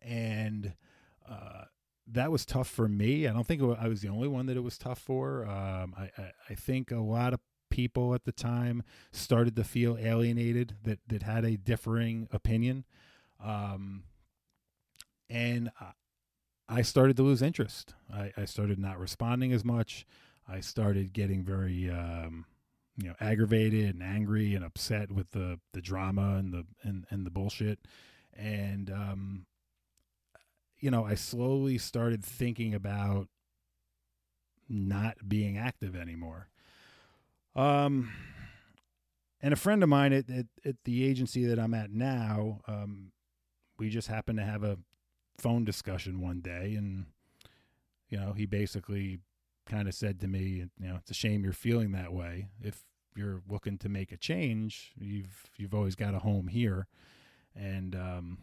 and 0.00 0.74
uh, 1.28 1.64
that 2.06 2.30
was 2.30 2.44
tough 2.44 2.68
for 2.68 2.88
me. 2.88 3.26
I 3.26 3.32
don't 3.32 3.46
think 3.46 3.62
I 3.62 3.88
was 3.88 4.02
the 4.02 4.08
only 4.08 4.28
one 4.28 4.46
that 4.46 4.56
it 4.56 4.62
was 4.62 4.78
tough 4.78 4.98
for. 4.98 5.46
Um, 5.46 5.94
I, 5.98 6.10
I, 6.16 6.32
I 6.50 6.54
think 6.54 6.90
a 6.90 6.96
lot 6.96 7.32
of 7.32 7.40
people 7.70 8.14
at 8.14 8.24
the 8.24 8.32
time 8.32 8.82
started 9.10 9.56
to 9.56 9.64
feel 9.64 9.98
alienated 9.98 10.76
that 10.84 11.00
that 11.08 11.22
had 11.22 11.44
a 11.44 11.56
differing 11.56 12.28
opinion, 12.32 12.84
um, 13.44 14.04
and 15.28 15.70
I 16.68 16.82
started 16.82 17.16
to 17.18 17.22
lose 17.22 17.42
interest. 17.42 17.94
I, 18.12 18.32
I, 18.36 18.44
started 18.46 18.78
not 18.78 18.98
responding 18.98 19.52
as 19.52 19.64
much. 19.64 20.06
I 20.48 20.60
started 20.60 21.12
getting 21.12 21.44
very 21.44 21.90
um, 21.90 22.46
you 22.96 23.08
know 23.08 23.14
aggravated 23.20 23.94
and 23.94 24.02
angry 24.02 24.54
and 24.54 24.64
upset 24.64 25.10
with 25.10 25.30
the 25.32 25.60
the 25.72 25.80
drama 25.80 26.36
and 26.36 26.52
the 26.52 26.64
and, 26.82 27.04
and 27.10 27.26
the 27.26 27.30
bullshit 27.30 27.80
and 28.36 28.90
um, 28.90 29.46
you 30.84 30.90
know, 30.90 31.06
I 31.06 31.14
slowly 31.14 31.78
started 31.78 32.22
thinking 32.22 32.74
about 32.74 33.28
not 34.68 35.26
being 35.26 35.56
active 35.56 35.96
anymore. 35.96 36.48
Um, 37.56 38.12
and 39.40 39.54
a 39.54 39.56
friend 39.56 39.82
of 39.82 39.88
mine 39.88 40.12
at, 40.12 40.28
at, 40.28 40.46
at 40.62 40.76
the 40.84 41.04
agency 41.04 41.46
that 41.46 41.58
I'm 41.58 41.72
at 41.72 41.90
now, 41.90 42.60
um, 42.68 43.12
we 43.84 43.90
just 43.90 44.08
happened 44.08 44.38
to 44.38 44.44
have 44.44 44.64
a 44.64 44.78
phone 45.36 45.62
discussion 45.62 46.22
one 46.22 46.40
day, 46.40 46.74
and 46.74 47.04
you 48.08 48.18
know, 48.18 48.32
he 48.32 48.46
basically 48.46 49.18
kind 49.66 49.88
of 49.88 49.94
said 49.94 50.18
to 50.20 50.26
me, 50.26 50.64
you 50.80 50.88
know, 50.88 50.96
it's 50.96 51.10
a 51.10 51.14
shame 51.14 51.44
you're 51.44 51.52
feeling 51.52 51.92
that 51.92 52.10
way. 52.10 52.48
If 52.62 52.82
you're 53.14 53.42
looking 53.46 53.76
to 53.78 53.90
make 53.90 54.10
a 54.10 54.16
change, 54.16 54.94
you've 54.98 55.50
you've 55.58 55.74
always 55.74 55.96
got 55.96 56.14
a 56.14 56.20
home 56.20 56.48
here, 56.48 56.86
and 57.54 57.94
um, 57.94 58.38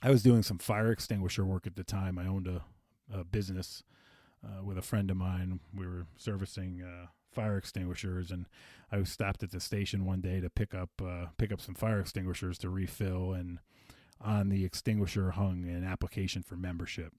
I 0.00 0.10
was 0.10 0.22
doing 0.22 0.44
some 0.44 0.58
fire 0.58 0.92
extinguisher 0.92 1.44
work 1.44 1.66
at 1.66 1.74
the 1.74 1.82
time. 1.82 2.16
I 2.16 2.28
owned 2.28 2.46
a, 2.46 2.62
a 3.12 3.24
business 3.24 3.82
uh, 4.46 4.62
with 4.62 4.78
a 4.78 4.82
friend 4.82 5.10
of 5.10 5.16
mine. 5.16 5.58
We 5.76 5.88
were 5.88 6.06
servicing 6.16 6.84
uh, 6.84 7.06
fire 7.32 7.56
extinguishers, 7.56 8.30
and 8.30 8.46
I 8.92 8.98
was 8.98 9.10
stopped 9.10 9.42
at 9.42 9.50
the 9.50 9.58
station 9.58 10.04
one 10.04 10.20
day 10.20 10.40
to 10.40 10.48
pick 10.48 10.72
up 10.72 10.90
uh, 11.04 11.26
pick 11.36 11.50
up 11.50 11.60
some 11.60 11.74
fire 11.74 11.98
extinguishers 11.98 12.58
to 12.58 12.70
refill. 12.70 13.32
And 13.32 13.58
on 14.24 14.48
the 14.48 14.64
extinguisher 14.64 15.32
hung 15.32 15.64
an 15.68 15.84
application 15.84 16.42
for 16.42 16.56
membership. 16.56 17.12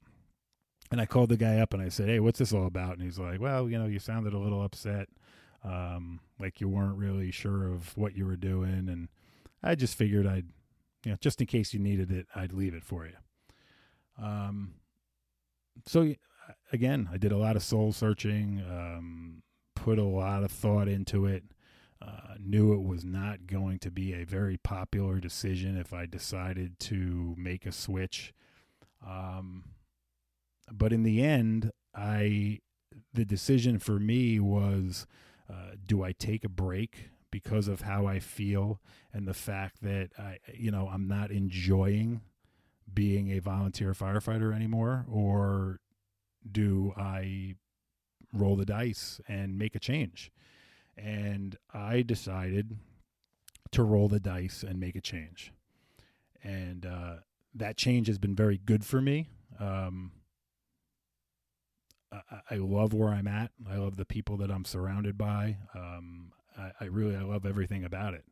And 0.92 1.02
I 1.02 1.06
called 1.06 1.30
the 1.30 1.38
guy 1.38 1.58
up 1.58 1.74
and 1.74 1.82
I 1.82 1.90
said, 1.90 2.08
"Hey, 2.10 2.20
what's 2.20 2.40
this 2.40 2.54
all 2.54 2.68
about?" 2.68 2.94
And 2.94 3.02
he's 3.02 3.20
like, 3.20 3.40
"Well, 3.40 3.70
you 3.70 3.80
know, 3.80 3.86
you 3.86 4.00
sounded 4.00 4.34
a 4.34 4.40
little 4.40 4.64
upset, 4.64 5.10
um, 5.64 6.20
like 6.40 6.62
you 6.62 6.68
weren't 6.70 6.98
really 6.98 7.32
sure 7.32 7.68
of 7.68 7.98
what 7.98 8.16
you 8.16 8.26
were 8.26 8.36
doing." 8.36 8.88
And 8.90 9.10
I 9.64 9.76
just 9.76 9.96
figured 9.96 10.28
I'd 10.28 10.48
you 11.04 11.12
know, 11.12 11.18
just 11.20 11.42
in 11.42 11.48
case 11.48 11.74
you 11.74 11.80
needed 11.80 12.12
it, 12.12 12.28
I'd 12.36 12.54
leave 12.54 12.74
it 12.74 12.84
for 12.84 13.06
you. 13.06 13.14
Um, 14.24 14.76
so 15.86 16.14
again, 16.72 17.10
I 17.12 17.18
did 17.18 17.32
a 17.32 17.38
lot 17.38 17.56
of 17.56 17.64
soul 17.64 17.92
searching, 17.92 18.64
um, 18.70 19.44
put 19.76 20.00
a 20.00 20.04
lot 20.04 20.44
of 20.44 20.52
thought 20.52 20.88
into 20.88 21.26
it. 21.26 21.44
Uh, 22.06 22.36
knew 22.40 22.74
it 22.74 22.84
was 22.84 23.06
not 23.06 23.48
going 23.48 23.80
to 23.80 23.90
be 23.90 24.14
a 24.14 24.26
very 24.26 24.58
popular 24.58 25.20
decision 25.20 25.78
if 25.78 25.94
I 25.94 26.06
decided 26.06 26.80
to 26.80 27.34
make 27.38 27.66
a 27.66 27.72
switch. 27.72 28.34
Um, 29.06 29.64
but 30.72 30.92
in 30.92 31.04
the 31.04 31.24
end, 31.24 31.72
I 31.96 32.60
the 33.14 33.26
decision 33.26 33.80
for 33.80 34.00
me 34.00 34.40
was: 34.40 35.08
uh, 35.50 35.76
do 35.86 36.04
I 36.04 36.12
take 36.12 36.44
a 36.44 36.50
break 36.50 37.10
because 37.32 37.68
of 37.68 37.82
how 37.82 38.06
I 38.06 38.20
feel 38.20 38.80
and 39.12 39.28
the 39.28 39.34
fact 39.34 39.82
that 39.82 40.10
I, 40.20 40.38
you 40.54 40.70
know, 40.70 40.88
I'm 40.92 41.08
not 41.08 41.32
enjoying 41.32 42.22
being 42.94 43.32
a 43.32 43.40
volunteer 43.40 43.94
firefighter 43.94 44.54
anymore, 44.54 45.06
or 45.10 45.80
do 46.50 46.94
I 46.96 47.56
roll 48.32 48.56
the 48.56 48.66
dice 48.66 49.20
and 49.28 49.58
make 49.58 49.74
a 49.74 49.80
change? 49.80 50.32
And 50.98 51.58
I 51.74 52.02
decided 52.02 52.78
to 53.72 53.84
roll 53.84 54.08
the 54.08 54.20
dice 54.20 54.64
and 54.64 54.80
make 54.80 54.96
a 54.96 55.02
change. 55.02 55.52
And 56.44 56.86
uh, 56.86 57.16
that 57.56 57.78
change 57.78 58.08
has 58.08 58.20
been 58.20 58.36
very 58.36 58.60
good 58.64 58.86
for 58.86 59.02
me. 59.02 59.30
Um, 59.60 60.12
I, 62.12 62.42
I, 62.52 62.56
love 62.56 62.94
where 62.94 63.10
I'm 63.10 63.28
at. 63.28 63.52
I 63.70 63.78
love 63.78 63.96
the 63.96 64.06
people 64.06 64.38
that 64.38 64.52
I'm 64.52 64.66
surrounded 64.66 65.18
by. 65.18 65.58
Um, 65.74 66.32
I, 66.58 66.72
I 66.82 66.86
really 66.86 67.16
I 67.16 67.22
love 67.22 67.46
everything 67.46 67.84
about 67.84 68.14
it. 68.14 68.26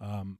Um, 0.00 0.38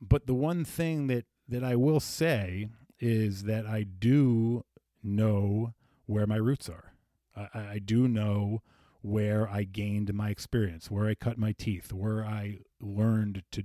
but 0.00 0.26
the 0.26 0.34
one 0.34 0.64
thing 0.64 1.06
that 1.08 1.26
that 1.48 1.64
I 1.64 1.76
will 1.76 2.00
say 2.00 2.68
is 2.98 3.44
that 3.44 3.66
I 3.66 3.82
do 3.82 4.64
know 5.02 5.74
where 6.06 6.26
my 6.26 6.36
roots 6.36 6.68
are. 6.68 6.92
I, 7.36 7.74
I 7.74 7.78
do 7.78 8.08
know 8.08 8.62
where 9.02 9.48
I 9.48 9.64
gained 9.64 10.12
my 10.14 10.30
experience, 10.30 10.90
where 10.90 11.06
I 11.06 11.14
cut 11.14 11.38
my 11.38 11.52
teeth, 11.52 11.92
where 11.92 12.24
I 12.24 12.58
learned 12.80 13.42
to 13.52 13.64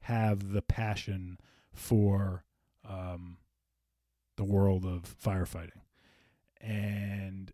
have 0.00 0.52
the 0.52 0.62
passion 0.62 1.38
for 1.72 2.44
um, 2.88 3.38
the 4.36 4.44
world 4.44 4.84
of 4.84 5.02
firefighting. 5.02 5.82
And, 6.60 7.52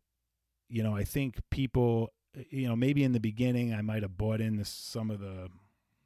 you 0.69 0.83
know, 0.83 0.95
I 0.95 1.05
think 1.05 1.37
people 1.51 2.13
you 2.51 2.69
know, 2.69 2.77
maybe 2.77 3.05
in 3.05 3.13
the 3.13 3.21
beginning 3.21 3.75
I 3.75 3.83
might 3.83 4.03
have 4.03 4.17
bought 4.17 4.41
into 4.41 4.65
some 4.65 5.11
of 5.11 5.21
the, 5.21 5.49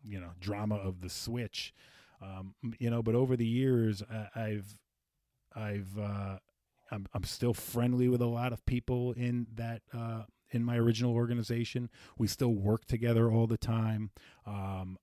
you 0.04 0.20
know, 0.20 0.30
drama 0.40 0.76
of 0.76 1.00
the 1.00 1.08
switch, 1.08 1.74
um, 2.20 2.54
you 2.78 2.90
know, 2.90 3.02
but 3.02 3.14
over 3.14 3.36
the 3.36 3.46
years 3.46 4.02
I, 4.34 4.48
have 4.48 4.78
I've, 5.54 5.98
uh, 5.98 6.38
I'm, 6.90 7.06
I'm 7.12 7.24
still 7.24 7.54
friendly 7.54 8.08
with 8.08 8.20
a 8.20 8.26
lot 8.26 8.52
of 8.52 8.64
people 8.66 9.12
in 9.12 9.46
that, 9.54 9.82
uh, 9.92 10.22
in 10.52 10.64
my 10.64 10.76
original 10.76 11.14
organization. 11.14 11.90
We 12.16 12.28
still 12.28 12.54
work 12.54 12.84
together 12.86 13.30
all 13.30 13.46
the 13.46 13.58
time. 13.58 14.10
Um, 14.46 14.98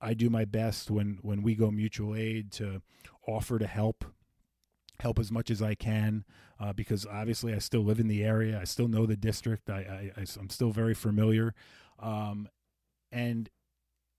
I 0.00 0.14
do 0.14 0.30
my 0.30 0.44
best 0.44 0.90
when, 0.90 1.18
when 1.22 1.42
we 1.42 1.54
go 1.54 1.70
mutual 1.70 2.16
aid 2.16 2.50
to 2.52 2.80
offer 3.26 3.58
to 3.58 3.66
help 3.66 4.04
help 5.00 5.18
as 5.18 5.32
much 5.32 5.50
as 5.50 5.62
I 5.62 5.74
can 5.74 6.24
uh, 6.60 6.72
because 6.72 7.06
obviously 7.06 7.54
I 7.54 7.58
still 7.58 7.82
live 7.82 7.98
in 7.98 8.08
the 8.08 8.22
area. 8.22 8.58
I 8.60 8.64
still 8.64 8.88
know 8.88 9.06
the 9.06 9.16
district. 9.16 9.70
I, 9.70 10.12
I, 10.16 10.20
am 10.20 10.50
still 10.50 10.70
very 10.70 10.94
familiar. 10.94 11.54
Um, 11.98 12.48
and, 13.10 13.48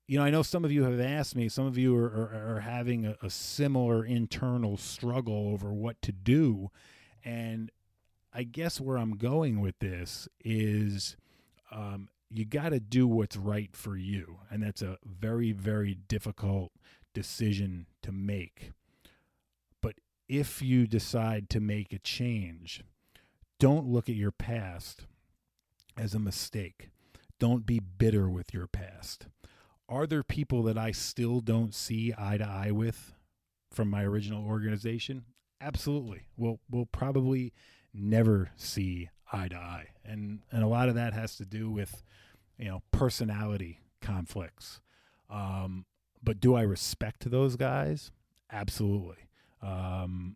you 0.08 0.17
know, 0.17 0.25
I 0.25 0.31
know 0.31 0.41
some 0.41 0.65
of 0.65 0.72
you 0.72 0.84
have 0.84 1.00
asked 1.00 1.36
me, 1.36 1.50
some 1.50 1.65
of 1.65 1.77
you 1.77 1.96
are, 1.96 2.08
are, 2.08 2.55
are 2.55 2.60
having 2.62 3.05
a, 3.05 3.15
a, 3.22 3.29
similar 3.29 4.03
internal 4.03 4.75
struggle 4.75 5.50
over 5.50 5.72
what 5.72 6.01
to 6.01 6.12
do. 6.12 6.70
And 7.24 7.72
I 8.33 8.43
guess 8.43 8.79
where 8.79 8.97
I'm 8.97 9.17
going 9.17 9.59
with 9.59 9.79
this 9.79 10.27
is 10.43 11.17
um, 11.71 12.09
you 12.29 12.45
got 12.45 12.69
to 12.69 12.79
do 12.79 13.07
what's 13.07 13.35
right 13.35 13.75
for 13.75 13.97
you. 13.97 14.39
And 14.50 14.63
that's 14.63 14.81
a 14.81 14.97
very, 15.05 15.51
very 15.51 15.95
difficult 15.95 16.71
decision 17.13 17.88
to 18.03 18.11
make. 18.11 18.71
But 19.81 19.95
if 20.29 20.61
you 20.61 20.88
decide 20.88 21.50
to 21.50 21.59
make 21.59 21.91
a 21.91 22.00
change, 22.00 22.83
don't 23.59 23.88
look 23.88 24.07
at 24.07 24.15
your 24.15 24.31
past 24.31 25.05
as 25.97 26.13
a 26.13 26.19
mistake. 26.19 26.89
Don't 27.39 27.65
be 27.65 27.79
bitter 27.79 28.29
with 28.29 28.53
your 28.53 28.67
past 28.67 29.27
are 29.91 30.07
there 30.07 30.23
people 30.23 30.63
that 30.63 30.77
I 30.77 30.91
still 30.91 31.41
don't 31.41 31.75
see 31.75 32.13
eye 32.17 32.38
to 32.38 32.45
eye 32.45 32.71
with 32.71 33.13
from 33.69 33.89
my 33.89 34.03
original 34.03 34.45
organization? 34.45 35.25
Absolutely. 35.59 36.21
We'll 36.38 36.59
we'll 36.71 36.85
probably 36.85 37.53
never 37.93 38.51
see 38.55 39.10
eye 39.31 39.48
to 39.50 39.55
eye. 39.55 39.88
And 40.05 40.39
and 40.51 40.63
a 40.63 40.67
lot 40.67 40.89
of 40.89 40.95
that 40.95 41.13
has 41.13 41.36
to 41.38 41.45
do 41.45 41.69
with, 41.69 42.03
you 42.57 42.65
know, 42.65 42.81
personality 42.91 43.79
conflicts. 44.01 44.81
Um, 45.29 45.86
but 46.24 46.39
do 46.39 46.55
I 46.55 46.62
respect 46.62 47.29
those 47.29 47.55
guys? 47.55 48.12
Absolutely. 48.51 49.29
Um, 49.62 50.36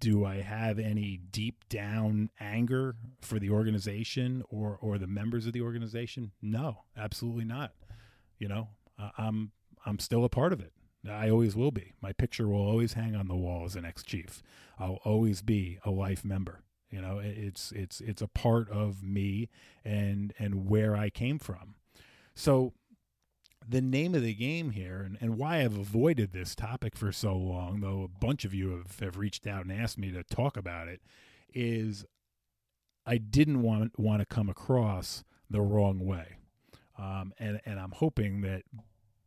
do 0.00 0.24
I 0.24 0.36
have 0.36 0.78
any 0.78 1.20
deep 1.30 1.68
down 1.68 2.30
anger 2.38 2.94
for 3.20 3.38
the 3.38 3.50
organization 3.50 4.42
or 4.48 4.78
or 4.80 4.98
the 4.98 5.06
members 5.06 5.46
of 5.46 5.52
the 5.52 5.60
organization? 5.62 6.32
No, 6.40 6.84
absolutely 6.96 7.44
not. 7.44 7.72
You 8.38 8.48
know, 8.48 8.68
uh, 8.98 9.10
I'm 9.18 9.52
I'm 9.84 9.98
still 9.98 10.24
a 10.24 10.28
part 10.28 10.52
of 10.52 10.60
it. 10.60 10.72
I 11.08 11.30
always 11.30 11.54
will 11.54 11.70
be. 11.70 11.92
My 12.00 12.12
picture 12.12 12.48
will 12.48 12.66
always 12.66 12.94
hang 12.94 13.14
on 13.14 13.28
the 13.28 13.36
wall 13.36 13.64
as 13.64 13.76
an 13.76 13.84
ex 13.84 14.02
chief. 14.02 14.42
I'll 14.78 15.00
always 15.04 15.42
be 15.42 15.78
a 15.84 15.90
life 15.90 16.24
member. 16.24 16.60
You 16.90 17.02
know, 17.02 17.20
it's 17.22 17.70
it's 17.72 18.00
it's 18.00 18.22
a 18.22 18.28
part 18.28 18.70
of 18.70 19.02
me 19.02 19.48
and 19.84 20.32
and 20.38 20.68
where 20.68 20.96
I 20.96 21.10
came 21.10 21.38
from. 21.38 21.74
So 22.34 22.72
the 23.68 23.82
name 23.82 24.14
of 24.14 24.22
the 24.22 24.34
game 24.34 24.70
here 24.70 25.02
and, 25.04 25.18
and 25.20 25.36
why 25.36 25.58
I've 25.58 25.76
avoided 25.76 26.32
this 26.32 26.54
topic 26.54 26.96
for 26.96 27.12
so 27.12 27.36
long, 27.36 27.80
though 27.80 28.02
a 28.02 28.08
bunch 28.08 28.46
of 28.46 28.54
you 28.54 28.70
have, 28.70 28.98
have 29.00 29.18
reached 29.18 29.46
out 29.46 29.64
and 29.64 29.72
asked 29.72 29.98
me 29.98 30.10
to 30.12 30.22
talk 30.22 30.56
about 30.56 30.88
it, 30.88 31.02
is 31.52 32.06
I 33.04 33.18
didn't 33.18 33.62
want 33.62 33.98
want 33.98 34.20
to 34.20 34.26
come 34.26 34.48
across 34.48 35.24
the 35.50 35.60
wrong 35.60 36.00
way. 36.00 36.36
Um, 36.98 37.32
and 37.38 37.60
and 37.66 37.78
I'm 37.78 37.92
hoping 37.92 38.40
that 38.42 38.62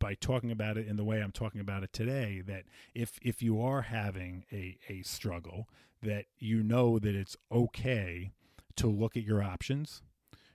by 0.02 0.14
talking 0.14 0.50
about 0.50 0.76
it 0.76 0.88
in 0.88 0.96
the 0.96 1.04
way 1.04 1.20
I'm 1.20 1.30
talking 1.30 1.60
about 1.60 1.84
it 1.84 1.92
today, 1.92 2.42
that 2.44 2.64
if 2.92 3.20
if 3.22 3.40
you 3.40 3.62
are 3.62 3.82
having 3.82 4.44
a 4.52 4.76
a 4.88 5.02
struggle, 5.02 5.68
that 6.02 6.24
you 6.38 6.64
know 6.64 6.98
that 6.98 7.14
it's 7.14 7.36
okay 7.52 8.32
to 8.76 8.88
look 8.88 9.16
at 9.16 9.22
your 9.22 9.40
options. 9.44 10.02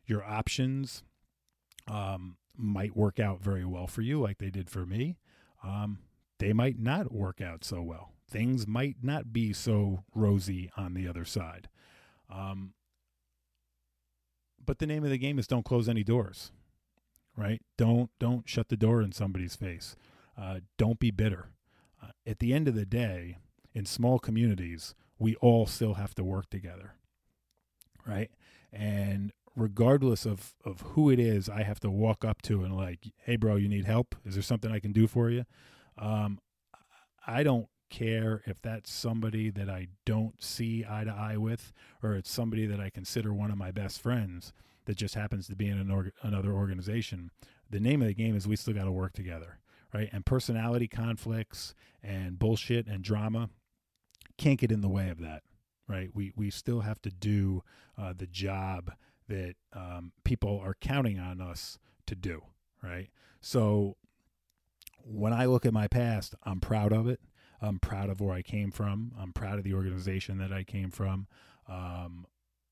Your 0.06 0.22
options 0.22 1.02
um, 1.88 2.36
might 2.58 2.98
work 2.98 3.22
out 3.22 3.42
very 3.42 3.64
well 3.64 3.88
for 3.88 4.02
you, 4.02 4.20
like 4.22 4.38
they 4.38 4.50
did 4.50 4.70
for 4.70 4.86
me. 4.86 5.18
Um, 5.64 6.00
they 6.40 6.52
might 6.52 6.78
not 6.78 7.14
work 7.14 7.40
out 7.40 7.64
so 7.64 7.82
well. 7.82 8.12
Things 8.30 8.68
might 8.68 8.98
not 9.02 9.32
be 9.32 9.54
so 9.54 10.04
rosy 10.14 10.70
on 10.76 10.94
the 10.94 11.08
other 11.08 11.24
side. 11.24 11.70
Um, 12.30 12.74
but 14.64 14.80
the 14.80 14.88
name 14.88 15.06
of 15.06 15.10
the 15.10 15.18
game 15.18 15.40
is 15.40 15.48
don't 15.48 15.64
close 15.64 15.88
any 15.88 16.04
doors 16.04 16.52
right? 17.38 17.62
Don't 17.78 18.10
don't 18.20 18.50
shut 18.50 18.68
the 18.68 18.76
door 18.76 19.02
in 19.02 19.14
somebody's 19.14 19.56
face. 19.56 19.96
Uh, 20.38 20.60
don't 20.78 21.00
be 21.00 21.12
bitter. 21.12 21.52
Uh, 22.04 22.08
at 22.26 22.40
the 22.40 22.54
end 22.54 22.68
of 22.68 22.76
the 22.76 22.86
day, 22.86 23.38
in 23.74 23.86
small 23.86 24.20
communities, 24.20 24.96
we 25.20 25.36
all 25.36 25.68
still 25.68 25.94
have 25.94 26.16
to 26.16 26.24
work 26.24 26.50
together, 26.50 26.96
right? 28.06 28.32
And 28.74 29.32
regardless 29.56 30.26
of 30.26 30.56
of 30.66 30.82
who 30.82 31.10
it 31.10 31.20
is, 31.20 31.48
I 31.48 31.64
have 31.64 31.80
to 31.82 31.92
walk 31.92 32.26
up 32.26 32.42
to 32.44 32.64
and 32.64 32.76
like, 32.76 33.14
hey, 33.24 33.36
bro, 33.36 33.56
you 33.56 33.70
need 33.70 33.86
help? 33.86 34.16
Is 34.26 34.34
there 34.34 34.44
something 34.44 34.72
I 34.72 34.80
can 34.80 34.92
do 34.92 35.08
for 35.08 35.30
you? 35.30 35.46
Um, 35.98 36.40
I 37.26 37.44
don't 37.44 37.68
care 37.90 38.42
if 38.46 38.62
that's 38.62 38.92
somebody 38.92 39.50
that 39.50 39.70
I 39.70 39.88
don't 40.06 40.42
see 40.42 40.86
eye 40.90 41.04
to 41.04 41.12
eye 41.12 41.38
with, 41.38 41.72
or 42.04 42.16
it's 42.16 42.30
somebody 42.30 42.66
that 42.66 42.80
I 42.80 42.90
consider 42.90 43.34
one 43.34 43.52
of 43.52 43.58
my 43.58 43.72
best 43.72 44.02
friends 44.02 44.54
that 44.88 44.96
just 44.98 45.16
happens 45.16 45.48
to 45.48 45.56
be 45.56 45.68
in 45.68 45.78
an 45.78 45.92
org- 45.92 46.14
another 46.24 46.54
organization. 46.54 47.30
The 47.70 47.80
name 47.80 48.02
of 48.02 48.08
the 48.08 48.14
game 48.14 48.36
is 48.36 48.48
we 48.48 48.56
still 48.56 48.74
got 48.74 48.86
to 48.86 48.92
work 48.92 49.14
together, 49.14 49.60
right? 49.94 50.10
And 50.12 50.26
personality 50.26 50.88
conflicts 50.88 51.76
and 52.02 52.40
bullshit 52.40 52.88
and 52.88 53.04
drama 53.04 53.50
can't 54.38 54.60
get 54.60 54.72
in 54.72 54.82
the 54.82 54.90
way 54.90 55.10
of 55.10 55.20
that, 55.20 55.44
right? 55.88 56.10
We 56.14 56.32
we 56.36 56.50
still 56.50 56.82
have 56.82 57.02
to 57.02 57.12
do 57.12 57.64
uh, 57.98 58.14
the 58.18 58.28
job 58.28 58.94
that 59.28 59.56
um, 59.74 60.14
people 60.24 60.62
are 60.64 60.76
counting 60.80 61.20
on 61.20 61.42
us 61.42 61.78
to 62.06 62.16
do, 62.16 62.44
right? 62.82 63.10
So 63.42 63.98
when 65.04 65.34
I 65.34 65.46
look 65.46 65.66
at 65.66 65.74
my 65.74 65.88
past, 65.88 66.34
I'm 66.44 66.62
proud 66.62 66.94
of 66.94 67.08
it. 67.08 67.20
I'm 67.62 67.80
proud 67.80 68.10
of 68.10 68.22
where 68.22 68.34
I 68.34 68.42
came 68.42 68.72
from. 68.72 69.12
I'm 69.20 69.34
proud 69.34 69.58
of 69.58 69.66
the 69.66 69.74
organization 69.74 70.38
that 70.38 70.54
I 70.54 70.64
came 70.64 70.92
from. 70.92 71.28
Um, 71.68 72.26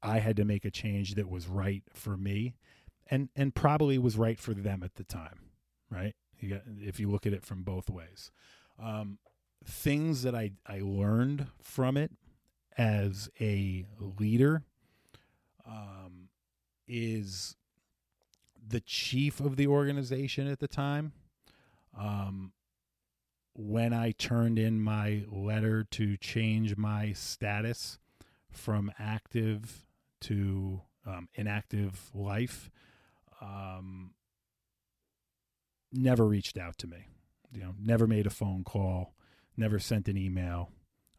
I 0.05 0.19
had 0.19 0.37
to 0.37 0.45
make 0.45 0.65
a 0.65 0.71
change 0.71 1.15
that 1.15 1.29
was 1.29 1.47
right 1.47 1.83
for 1.93 2.15
me 2.17 2.55
and 3.07 3.29
and 3.35 3.53
probably 3.53 3.97
was 3.97 4.17
right 4.17 4.39
for 4.39 4.53
them 4.53 4.83
at 4.83 4.95
the 4.95 5.03
time, 5.03 5.39
right? 5.89 6.15
You 6.39 6.49
got, 6.49 6.61
if 6.79 6.99
you 6.99 7.09
look 7.09 7.25
at 7.25 7.33
it 7.33 7.43
from 7.43 7.63
both 7.63 7.89
ways. 7.89 8.31
Um, 8.81 9.19
things 9.63 10.23
that 10.23 10.35
I, 10.35 10.51
I 10.67 10.79
learned 10.81 11.47
from 11.61 11.97
it 11.97 12.11
as 12.77 13.29
a 13.39 13.85
leader 14.19 14.63
um, 15.65 16.29
is 16.87 17.55
the 18.67 18.81
chief 18.81 19.39
of 19.39 19.55
the 19.55 19.67
organization 19.67 20.47
at 20.47 20.59
the 20.59 20.67
time. 20.67 21.13
Um, 21.97 22.51
when 23.53 23.93
I 23.93 24.11
turned 24.11 24.59
in 24.59 24.81
my 24.81 25.23
letter 25.31 25.85
to 25.91 26.17
change 26.17 26.75
my 26.75 27.13
status 27.13 27.97
from 28.51 28.91
active 28.99 29.84
to 30.21 30.81
um, 31.05 31.29
inactive 31.35 32.09
life 32.13 32.69
um, 33.41 34.11
never 35.91 36.25
reached 36.25 36.57
out 36.57 36.77
to 36.79 36.87
me. 36.87 37.07
You 37.51 37.61
know, 37.61 37.75
never 37.79 38.07
made 38.07 38.25
a 38.25 38.31
phone 38.31 38.63
call, 38.63 39.13
never 39.55 39.79
sent 39.79 40.07
an 40.07 40.17
email, 40.17 40.71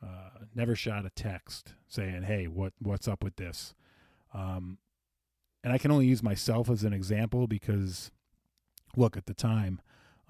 uh, 0.02 0.44
never 0.54 0.74
shot 0.74 1.06
a 1.06 1.10
text 1.10 1.74
saying, 1.88 2.24
"Hey, 2.24 2.46
what 2.46 2.74
what's 2.78 3.08
up 3.08 3.24
with 3.24 3.36
this?" 3.36 3.74
Um, 4.34 4.78
and 5.64 5.72
I 5.72 5.78
can 5.78 5.90
only 5.90 6.06
use 6.06 6.22
myself 6.22 6.68
as 6.68 6.84
an 6.84 6.92
example 6.92 7.46
because, 7.46 8.10
look, 8.96 9.16
at 9.16 9.26
the 9.26 9.34
time, 9.34 9.80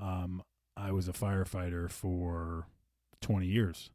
um, 0.00 0.42
I 0.76 0.92
was 0.92 1.08
a 1.08 1.12
firefighter 1.12 1.90
for 1.90 2.68
20 3.20 3.46
years. 3.46 3.90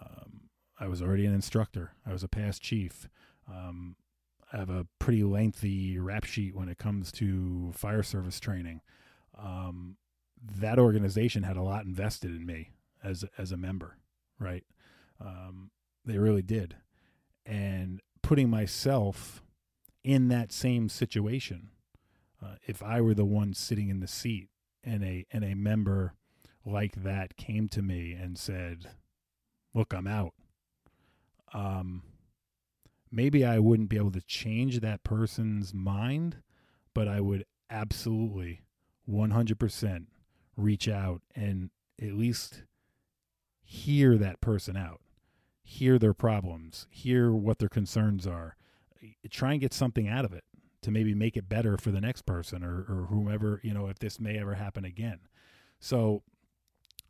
Um, 0.00 0.48
I 0.80 0.88
was 0.88 1.02
already 1.02 1.26
an 1.26 1.34
instructor. 1.34 1.92
I 2.06 2.12
was 2.12 2.24
a 2.24 2.28
past 2.28 2.62
chief. 2.62 3.08
Um, 3.48 3.96
have 4.52 4.70
a 4.70 4.86
pretty 4.98 5.22
lengthy 5.22 5.98
rap 5.98 6.24
sheet 6.24 6.54
when 6.54 6.68
it 6.68 6.78
comes 6.78 7.10
to 7.12 7.72
fire 7.74 8.02
service 8.02 8.38
training. 8.38 8.80
Um, 9.38 9.96
that 10.60 10.78
organization 10.78 11.42
had 11.42 11.56
a 11.56 11.62
lot 11.62 11.84
invested 11.84 12.30
in 12.30 12.44
me 12.44 12.70
as 13.02 13.24
as 13.38 13.52
a 13.52 13.56
member, 13.56 13.96
right? 14.38 14.64
Um, 15.20 15.70
they 16.04 16.18
really 16.18 16.42
did, 16.42 16.76
and 17.46 18.00
putting 18.22 18.50
myself 18.50 19.42
in 20.04 20.28
that 20.28 20.52
same 20.52 20.88
situation, 20.88 21.70
uh, 22.42 22.56
if 22.66 22.82
I 22.82 23.00
were 23.00 23.14
the 23.14 23.24
one 23.24 23.54
sitting 23.54 23.88
in 23.88 24.00
the 24.00 24.08
seat 24.08 24.48
and 24.84 25.04
a 25.04 25.26
and 25.30 25.44
a 25.44 25.54
member 25.54 26.14
like 26.64 27.02
that 27.02 27.36
came 27.36 27.68
to 27.68 27.82
me 27.82 28.12
and 28.12 28.36
said, 28.36 28.90
"Look, 29.74 29.94
I'm 29.94 30.06
out," 30.06 30.34
um, 31.54 32.02
maybe 33.12 33.44
I 33.44 33.58
wouldn't 33.58 33.90
be 33.90 33.98
able 33.98 34.10
to 34.12 34.22
change 34.22 34.80
that 34.80 35.04
person's 35.04 35.74
mind, 35.74 36.38
but 36.94 37.06
I 37.06 37.20
would 37.20 37.44
absolutely 37.70 38.62
100% 39.08 40.06
reach 40.56 40.88
out 40.88 41.20
and 41.34 41.70
at 42.00 42.14
least 42.14 42.62
hear 43.62 44.16
that 44.18 44.40
person 44.40 44.76
out, 44.76 45.00
hear 45.62 45.98
their 45.98 46.14
problems, 46.14 46.86
hear 46.90 47.32
what 47.32 47.58
their 47.58 47.68
concerns 47.68 48.26
are, 48.26 48.56
try 49.30 49.52
and 49.52 49.60
get 49.60 49.74
something 49.74 50.08
out 50.08 50.24
of 50.24 50.32
it 50.32 50.44
to 50.82 50.90
maybe 50.90 51.14
make 51.14 51.36
it 51.36 51.48
better 51.48 51.76
for 51.76 51.90
the 51.90 52.00
next 52.00 52.22
person 52.22 52.64
or, 52.64 52.84
or 52.88 53.06
whomever, 53.08 53.60
you 53.62 53.72
know, 53.72 53.86
if 53.88 53.98
this 53.98 54.18
may 54.18 54.38
ever 54.38 54.54
happen 54.54 54.84
again. 54.84 55.20
So 55.78 56.22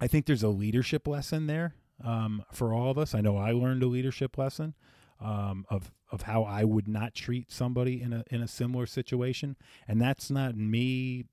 I 0.00 0.06
think 0.08 0.26
there's 0.26 0.42
a 0.42 0.48
leadership 0.48 1.06
lesson 1.06 1.46
there 1.46 1.74
um, 2.04 2.44
for 2.52 2.74
all 2.74 2.90
of 2.90 2.98
us. 2.98 3.14
I 3.14 3.20
know 3.20 3.36
I 3.36 3.52
learned 3.52 3.82
a 3.82 3.86
leadership 3.86 4.36
lesson 4.36 4.74
um, 5.22 5.64
of 5.70 5.90
of 6.10 6.22
how 6.22 6.44
I 6.44 6.64
would 6.64 6.88
not 6.88 7.14
treat 7.14 7.50
somebody 7.50 8.02
in 8.02 8.12
a 8.12 8.24
in 8.30 8.42
a 8.42 8.48
similar 8.48 8.86
situation, 8.86 9.56
and 9.88 10.00
that's 10.00 10.30
not 10.30 10.56
me 10.56 11.24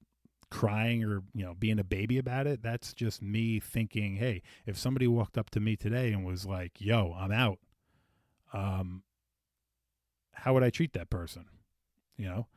crying 0.49 1.04
or 1.04 1.21
you 1.34 1.45
know 1.45 1.54
being 1.54 1.80
a 1.80 1.84
baby 1.84 2.17
about 2.17 2.47
it. 2.47 2.62
That's 2.62 2.93
just 2.93 3.21
me 3.21 3.60
thinking 3.60 4.15
hey 4.15 4.41
if 4.65 4.78
somebody 4.78 5.08
walked 5.08 5.38
up 5.38 5.49
to 5.52 5.60
me 5.60 5.75
today 5.75 6.12
and 6.12 6.25
was 6.25 6.45
like 6.45 6.82
yo 6.82 7.15
i'm 7.17 7.32
out 7.32 7.60
um 8.54 9.04
how 10.34 10.54
would 10.54 10.63
i 10.63 10.69
treat 10.69 10.93
that 10.93 11.10
person? 11.10 11.45
You 12.17 12.28
know? 12.28 12.47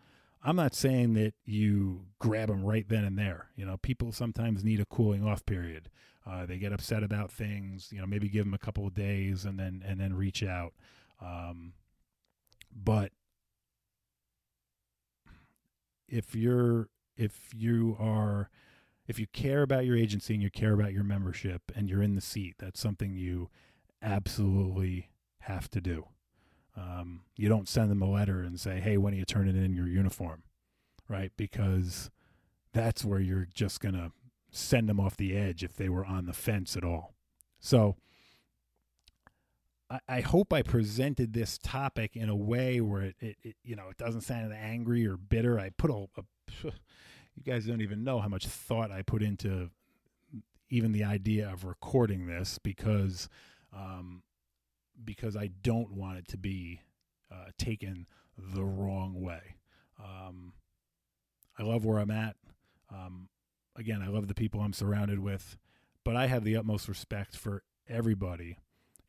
I'm 0.45 0.57
not 0.57 0.75
saying 0.75 1.15
that 1.15 1.35
you 1.45 2.07
grab 2.19 2.49
them 2.49 2.65
right 2.65 2.89
then 2.89 3.05
and 3.05 3.17
there. 3.17 3.49
You 3.57 3.67
know 3.67 3.77
people 3.77 4.13
sometimes 4.13 4.65
need 4.65 4.81
a 4.81 4.87
cooling 4.87 5.27
off 5.27 5.45
period. 5.45 5.89
Uh, 6.27 6.47
they 6.47 6.57
get 6.57 6.73
upset 6.73 7.03
about 7.03 7.33
things 7.33 7.89
you 7.93 8.01
know 8.01 8.07
maybe 8.07 8.29
give 8.29 8.45
them 8.45 8.55
a 8.55 8.59
couple 8.59 8.87
of 8.87 8.95
days 8.95 9.45
and 9.45 9.59
then 9.59 9.83
and 9.87 10.01
then 10.01 10.15
reach 10.15 10.43
out 10.43 10.73
um, 11.23 11.75
but 12.75 13.13
if 16.09 16.35
you're 16.35 16.89
if 17.17 17.51
you 17.55 17.97
are 17.99 18.51
if 19.07 19.19
you 19.19 19.27
care 19.27 19.63
about 19.63 19.85
your 19.85 19.97
agency 19.97 20.35
and 20.35 20.43
you 20.43 20.51
care 20.51 20.73
about 20.73 20.93
your 20.93 21.05
membership 21.05 21.63
and 21.75 21.89
you're 21.89 22.03
in 22.03 22.15
the 22.15 22.21
seat, 22.21 22.55
that's 22.59 22.81
something 22.81 23.15
you 23.15 23.51
absolutely 24.01 25.11
have 25.41 25.69
to 25.71 25.81
do. 25.81 26.07
Um, 26.77 27.23
you 27.37 27.49
don't 27.49 27.69
send 27.69 27.91
them 27.91 28.01
a 28.01 28.11
letter 28.11 28.41
and 28.43 28.59
say, 28.59 28.81
"Hey, 28.81 28.97
when 28.97 29.13
are 29.13 29.19
you 29.19 29.25
turning 29.25 29.57
in 29.57 29.75
your 29.75 29.89
uniform?" 29.89 30.43
Right? 31.09 31.33
Because 31.37 32.11
that's 32.73 33.05
where 33.05 33.21
you're 33.21 33.49
just 33.53 33.81
gonna 33.81 34.13
send 34.51 34.89
them 34.89 35.01
off 35.01 35.17
the 35.17 35.37
edge 35.37 35.63
if 35.65 35.77
they 35.77 35.89
were 35.89 36.05
on 36.05 36.27
the 36.27 36.33
fence 36.33 36.77
at 36.77 36.85
all. 36.85 37.15
So 37.61 37.97
I, 39.93 40.01
I 40.09 40.21
hope 40.21 40.53
I 40.53 40.63
presented 40.63 41.33
this 41.33 41.59
topic 41.59 42.17
in 42.17 42.29
a 42.29 42.37
way 42.37 42.81
where 42.81 43.03
it, 43.03 43.17
it, 43.21 43.37
it, 43.43 43.57
you 43.63 43.77
know 43.77 43.89
it 43.91 43.99
doesn't 43.99 44.23
sound 44.23 44.53
angry 44.53 45.07
or 45.07 45.17
bitter. 45.17 45.61
I 45.61 45.71
put 45.71 45.91
a, 45.91 46.07
a 46.17 46.25
you 46.65 47.43
guys 47.45 47.67
don't 47.67 47.83
even 47.83 48.03
know 48.05 48.21
how 48.21 48.29
much 48.29 48.47
thought 48.47 48.91
I 48.91 49.03
put 49.03 49.23
into 49.23 49.71
even 50.71 50.93
the 50.93 51.05
idea 51.05 51.51
of 51.51 51.65
recording 51.65 52.27
this 52.27 52.59
because 52.59 53.29
um, 53.77 54.23
because 55.05 55.37
I 55.37 55.51
don't 55.63 55.93
want 55.93 56.19
it 56.19 56.29
to 56.29 56.39
be 56.39 56.81
uh, 57.31 57.51
taken 57.59 58.07
the 58.39 58.65
wrong 58.65 59.21
way. 59.21 59.57
Um, 60.03 60.55
I 61.59 61.63
love 61.63 61.85
where 61.85 61.99
I'm 61.99 62.11
at. 62.11 62.37
Um, 62.91 63.29
again, 63.77 64.03
I 64.03 64.09
love 64.09 64.29
the 64.29 64.35
people 64.35 64.61
I'm 64.61 64.73
surrounded 64.73 65.19
with, 65.19 65.57
but 66.05 66.17
I 66.17 66.27
have 66.27 66.45
the 66.45 66.57
utmost 66.57 66.89
respect 66.89 67.37
for 67.37 67.63
everybody 67.89 68.59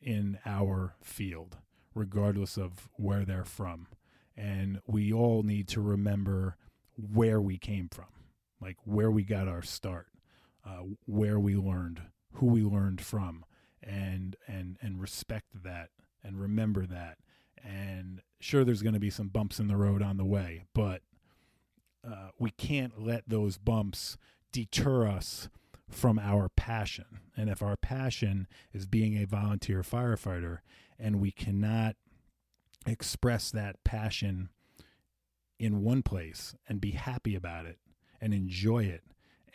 in 0.04 0.38
our 0.44 0.94
field, 1.00 1.56
regardless 1.94 2.56
of 2.56 2.88
where 2.94 3.24
they're 3.24 3.44
from. 3.44 3.88
And 4.36 4.80
we 4.86 5.12
all 5.12 5.42
need 5.42 5.68
to 5.68 5.80
remember 5.80 6.56
where 6.96 7.40
we 7.40 7.56
came 7.58 7.88
from, 7.88 8.06
like 8.60 8.76
where 8.84 9.10
we 9.10 9.24
got 9.24 9.48
our 9.48 9.62
start, 9.62 10.08
uh, 10.66 10.82
where 11.06 11.38
we 11.40 11.56
learned, 11.56 12.02
who 12.34 12.46
we 12.46 12.62
learned 12.62 13.00
from, 13.00 13.44
and 13.82 14.36
and 14.46 14.76
and 14.80 15.00
respect 15.00 15.46
that 15.62 15.90
and 16.22 16.40
remember 16.40 16.86
that. 16.86 17.18
And 17.62 18.20
sure, 18.40 18.64
there's 18.64 18.82
going 18.82 18.94
to 18.94 19.00
be 19.00 19.10
some 19.10 19.28
bumps 19.28 19.58
in 19.58 19.68
the 19.68 19.76
road 19.76 20.02
on 20.02 20.16
the 20.16 20.24
way, 20.24 20.64
but 20.74 21.02
uh, 22.06 22.28
we 22.38 22.50
can't 22.50 23.00
let 23.00 23.28
those 23.28 23.56
bumps 23.56 24.16
deter 24.52 25.06
us 25.06 25.48
from 25.94 26.18
our 26.18 26.48
passion. 26.48 27.20
And 27.36 27.48
if 27.48 27.62
our 27.62 27.76
passion 27.76 28.46
is 28.72 28.86
being 28.86 29.16
a 29.16 29.26
volunteer 29.26 29.82
firefighter 29.82 30.58
and 30.98 31.20
we 31.20 31.30
cannot 31.30 31.96
express 32.86 33.50
that 33.50 33.82
passion 33.84 34.50
in 35.58 35.82
one 35.82 36.02
place 36.02 36.54
and 36.68 36.80
be 36.80 36.92
happy 36.92 37.34
about 37.34 37.66
it 37.66 37.78
and 38.20 38.34
enjoy 38.34 38.84
it 38.84 39.02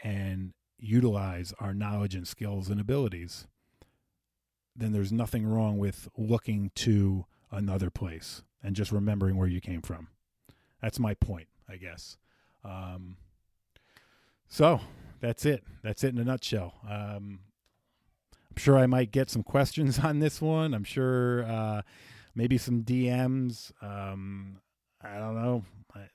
and 0.03 0.53
utilize 0.77 1.53
our 1.59 1.73
knowledge 1.73 2.15
and 2.15 2.27
skills 2.27 2.69
and 2.69 2.79
abilities, 2.79 3.45
then 4.75 4.93
there's 4.93 5.11
nothing 5.11 5.45
wrong 5.45 5.77
with 5.77 6.07
looking 6.17 6.71
to 6.75 7.25
another 7.51 7.89
place 7.89 8.43
and 8.63 8.75
just 8.75 8.91
remembering 8.91 9.35
where 9.35 9.47
you 9.47 9.59
came 9.59 9.81
from. 9.81 10.07
That's 10.81 10.99
my 10.99 11.13
point, 11.15 11.47
I 11.67 11.75
guess. 11.75 12.17
Um, 12.63 13.17
so 14.47 14.79
that's 15.19 15.45
it. 15.45 15.63
That's 15.83 16.03
it 16.03 16.13
in 16.13 16.19
a 16.19 16.23
nutshell. 16.23 16.73
Um, 16.87 17.39
I'm 18.49 18.57
sure 18.57 18.77
I 18.77 18.87
might 18.87 19.11
get 19.11 19.29
some 19.29 19.43
questions 19.43 19.99
on 20.03 20.19
this 20.19 20.41
one. 20.41 20.73
I'm 20.73 20.83
sure 20.83 21.43
uh, 21.43 21.81
maybe 22.35 22.57
some 22.57 22.83
DMs. 22.83 23.71
Um, 23.81 24.59
I 25.01 25.17
don't 25.17 25.35
know. 25.35 25.65
I, 25.95 26.09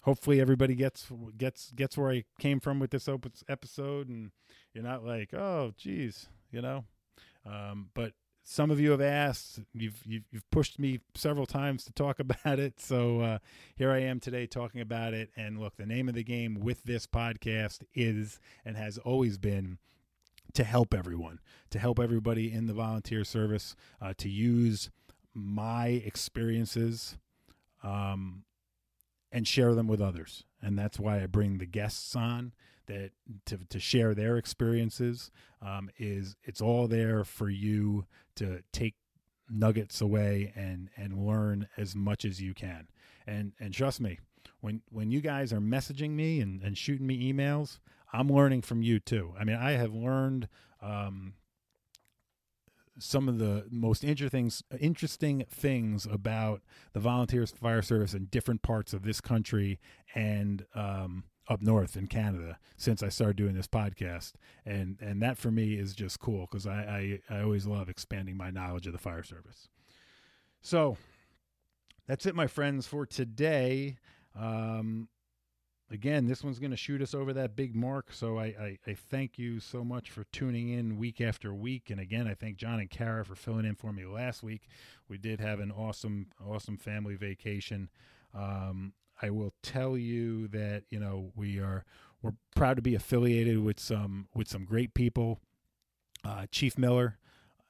hopefully 0.00 0.40
everybody 0.40 0.74
gets 0.74 1.10
gets 1.36 1.72
gets 1.72 1.98
where 1.98 2.10
I 2.10 2.24
came 2.38 2.60
from 2.60 2.78
with 2.78 2.90
this 2.90 3.08
episode, 3.48 4.08
and 4.08 4.30
you're 4.72 4.84
not 4.84 5.04
like, 5.04 5.34
oh, 5.34 5.72
geez, 5.76 6.28
you 6.50 6.62
know. 6.62 6.84
Um, 7.44 7.90
but 7.94 8.12
some 8.48 8.70
of 8.70 8.78
you 8.78 8.92
have 8.92 9.00
asked. 9.00 9.58
You've, 9.74 10.00
you've, 10.06 10.22
you've 10.30 10.50
pushed 10.52 10.78
me 10.78 11.00
several 11.16 11.46
times 11.46 11.84
to 11.84 11.92
talk 11.92 12.18
about 12.20 12.60
it. 12.60 12.78
So 12.78 13.20
uh, 13.20 13.38
here 13.74 13.90
I 13.90 13.98
am 13.98 14.20
today 14.20 14.46
talking 14.46 14.80
about 14.80 15.14
it. 15.14 15.30
And 15.36 15.58
look, 15.58 15.76
the 15.76 15.84
name 15.84 16.08
of 16.08 16.14
the 16.14 16.22
game 16.22 16.54
with 16.60 16.84
this 16.84 17.08
podcast 17.08 17.80
is 17.92 18.38
and 18.64 18.76
has 18.76 18.98
always 18.98 19.36
been 19.36 19.78
to 20.54 20.62
help 20.62 20.94
everyone, 20.94 21.40
to 21.70 21.80
help 21.80 21.98
everybody 21.98 22.52
in 22.52 22.68
the 22.68 22.72
volunteer 22.72 23.24
service, 23.24 23.74
uh, 24.00 24.14
to 24.18 24.28
use 24.28 24.90
my 25.34 25.88
experiences 25.88 27.18
um, 27.82 28.44
and 29.32 29.48
share 29.48 29.74
them 29.74 29.88
with 29.88 30.00
others. 30.00 30.44
And 30.62 30.78
that's 30.78 31.00
why 31.00 31.20
I 31.20 31.26
bring 31.26 31.58
the 31.58 31.66
guests 31.66 32.14
on 32.14 32.52
that 32.86 33.10
to, 33.46 33.58
to 33.68 33.78
share 33.78 34.14
their 34.14 34.36
experiences 34.36 35.30
um, 35.62 35.90
is 35.98 36.36
it's 36.44 36.60
all 36.60 36.86
there 36.88 37.24
for 37.24 37.48
you 37.48 38.06
to 38.36 38.62
take 38.72 38.94
nuggets 39.48 40.00
away 40.00 40.52
and 40.56 40.90
and 40.96 41.26
learn 41.26 41.68
as 41.76 41.94
much 41.94 42.24
as 42.24 42.40
you 42.40 42.54
can. 42.54 42.88
And 43.26 43.52
and 43.60 43.72
trust 43.72 44.00
me 44.00 44.18
when 44.60 44.82
when 44.90 45.10
you 45.10 45.20
guys 45.20 45.52
are 45.52 45.60
messaging 45.60 46.10
me 46.10 46.40
and, 46.40 46.62
and 46.62 46.76
shooting 46.76 47.06
me 47.06 47.32
emails 47.32 47.78
i'm 48.12 48.28
learning 48.28 48.62
from 48.62 48.82
you 48.82 48.98
too. 48.98 49.34
I 49.38 49.44
mean 49.44 49.56
i 49.56 49.72
have 49.72 49.94
learned 49.94 50.48
um, 50.82 51.34
some 52.98 53.28
of 53.28 53.38
the 53.38 53.66
most 53.70 54.04
interesting 54.04 54.50
interesting 54.80 55.44
things 55.48 56.06
about 56.06 56.62
the 56.92 57.00
volunteers 57.00 57.50
fire 57.50 57.82
service 57.82 58.14
in 58.14 58.26
different 58.26 58.62
parts 58.62 58.92
of 58.92 59.02
this 59.02 59.20
country 59.20 59.78
and 60.14 60.64
um, 60.74 61.24
up 61.48 61.62
north 61.62 61.96
in 61.96 62.06
Canada 62.06 62.58
since 62.76 63.02
I 63.02 63.08
started 63.08 63.36
doing 63.36 63.54
this 63.54 63.68
podcast, 63.68 64.32
and 64.64 64.96
and 65.00 65.22
that 65.22 65.38
for 65.38 65.50
me 65.50 65.74
is 65.74 65.94
just 65.94 66.20
cool 66.20 66.48
because 66.50 66.66
I, 66.66 67.20
I 67.30 67.36
I 67.36 67.42
always 67.42 67.66
love 67.66 67.88
expanding 67.88 68.36
my 68.36 68.50
knowledge 68.50 68.86
of 68.86 68.92
the 68.92 68.98
fire 68.98 69.22
service. 69.22 69.68
So 70.60 70.96
that's 72.06 72.26
it, 72.26 72.34
my 72.34 72.46
friends, 72.46 72.86
for 72.86 73.06
today. 73.06 73.98
Um, 74.38 75.08
again, 75.90 76.26
this 76.26 76.42
one's 76.42 76.58
going 76.58 76.70
to 76.70 76.76
shoot 76.76 77.02
us 77.02 77.14
over 77.14 77.32
that 77.32 77.56
big 77.56 77.74
mark. 77.74 78.12
So 78.12 78.38
I, 78.38 78.44
I, 78.44 78.78
I, 78.86 78.94
thank 78.94 79.38
you 79.38 79.60
so 79.60 79.84
much 79.84 80.10
for 80.10 80.24
tuning 80.32 80.70
in 80.70 80.98
week 80.98 81.20
after 81.20 81.54
week. 81.54 81.90
And 81.90 82.00
again, 82.00 82.26
I 82.26 82.34
thank 82.34 82.56
John 82.56 82.80
and 82.80 82.90
Kara 82.90 83.24
for 83.24 83.34
filling 83.34 83.64
in 83.64 83.74
for 83.74 83.92
me 83.92 84.04
last 84.04 84.42
week. 84.42 84.62
We 85.08 85.18
did 85.18 85.40
have 85.40 85.60
an 85.60 85.70
awesome, 85.70 86.26
awesome 86.44 86.76
family 86.76 87.14
vacation. 87.14 87.88
Um, 88.34 88.92
I 89.20 89.30
will 89.30 89.52
tell 89.62 89.96
you 89.96 90.48
that 90.48 90.84
you 90.90 91.00
know 91.00 91.32
we 91.34 91.58
are 91.58 91.84
we're 92.22 92.34
proud 92.54 92.76
to 92.76 92.82
be 92.82 92.94
affiliated 92.94 93.62
with 93.62 93.80
some 93.80 94.28
with 94.34 94.48
some 94.48 94.64
great 94.64 94.94
people. 94.94 95.40
Uh, 96.24 96.46
Chief 96.50 96.76
Miller, 96.76 97.18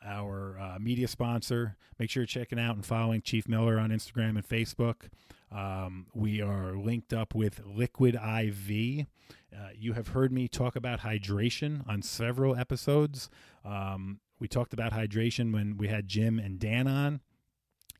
our 0.04 0.58
uh, 0.58 0.78
media 0.78 1.08
sponsor. 1.08 1.76
Make 1.98 2.10
sure 2.10 2.22
you're 2.22 2.26
checking 2.26 2.58
out 2.58 2.74
and 2.74 2.84
following 2.84 3.22
Chief 3.22 3.48
Miller 3.48 3.78
on 3.78 3.90
Instagram 3.90 4.30
and 4.30 4.48
Facebook. 4.48 5.08
Um, 5.52 6.06
we 6.14 6.40
are 6.40 6.76
linked 6.76 7.12
up 7.12 7.34
with 7.34 7.60
Liquid 7.64 8.14
IV. 8.14 9.06
Uh, 9.54 9.68
you 9.74 9.92
have 9.92 10.08
heard 10.08 10.32
me 10.32 10.48
talk 10.48 10.76
about 10.76 11.00
hydration 11.00 11.88
on 11.88 12.02
several 12.02 12.56
episodes. 12.56 13.30
Um, 13.64 14.20
we 14.38 14.48
talked 14.48 14.72
about 14.72 14.92
hydration 14.92 15.52
when 15.52 15.76
we 15.76 15.88
had 15.88 16.08
Jim 16.08 16.38
and 16.38 16.58
Dan 16.58 16.86
on. 16.86 17.20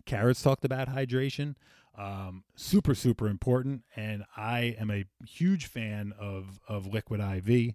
Kara's 0.05 0.43
talked 0.43 0.65
about 0.65 0.89
hydration. 0.89 1.55
Um, 1.97 2.45
super, 2.55 2.95
super 2.95 3.27
important. 3.29 3.83
And 3.95 4.25
I 4.37 4.77
am 4.79 4.91
a 4.91 5.05
huge 5.27 5.67
fan 5.67 6.13
of, 6.19 6.61
of 6.69 6.87
Liquid 6.87 7.21
IV. 7.21 7.75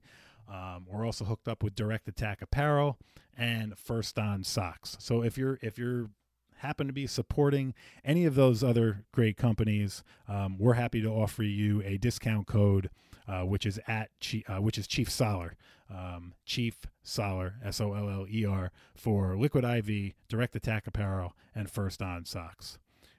Um, 0.52 0.86
we're 0.90 1.06
also 1.06 1.26
hooked 1.26 1.48
up 1.48 1.64
with 1.64 1.76
Direct 1.76 2.08
Attack 2.08 2.42
Apparel 2.42 2.98
and 3.38 3.78
First 3.78 4.20
On 4.20 4.44
Socks. 4.44 4.98
So 5.00 5.24
if 5.24 5.38
you're 5.38 5.58
if 5.62 5.78
you're 5.78 6.10
happen 6.58 6.86
to 6.88 6.94
be 6.94 7.08
supporting 7.08 7.74
any 8.06 8.26
of 8.26 8.36
those 8.36 8.64
other 8.64 9.04
great 9.12 9.36
companies, 9.36 10.04
um, 10.28 10.58
we're 10.60 10.74
happy 10.74 11.02
to 11.02 11.10
offer 11.10 11.42
you 11.44 11.82
a 11.84 11.98
discount 11.98 12.48
code, 12.48 12.90
uh, 13.28 13.42
which 13.42 13.66
is 13.66 13.80
at 13.88 14.10
uh, 14.48 14.62
which 14.62 14.78
is 14.78 14.88
Chief 14.88 15.10
Soller, 15.10 15.56
um, 15.90 16.34
Chief 16.46 16.78
Soller 17.04 17.56
S 17.64 17.82
O 17.82 17.94
L 17.94 18.10
L 18.10 18.26
E 18.30 18.46
R 18.46 18.72
for 18.96 19.36
Liquid 19.38 19.64
IV, 19.64 20.14
Direct 20.28 20.56
Attack 20.56 20.86
Apparel, 20.86 21.36
and 21.56 21.70
First 21.70 22.02
On 22.02 22.26
Socks. 22.26 22.78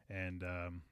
And 0.09 0.43
um, 0.43 0.83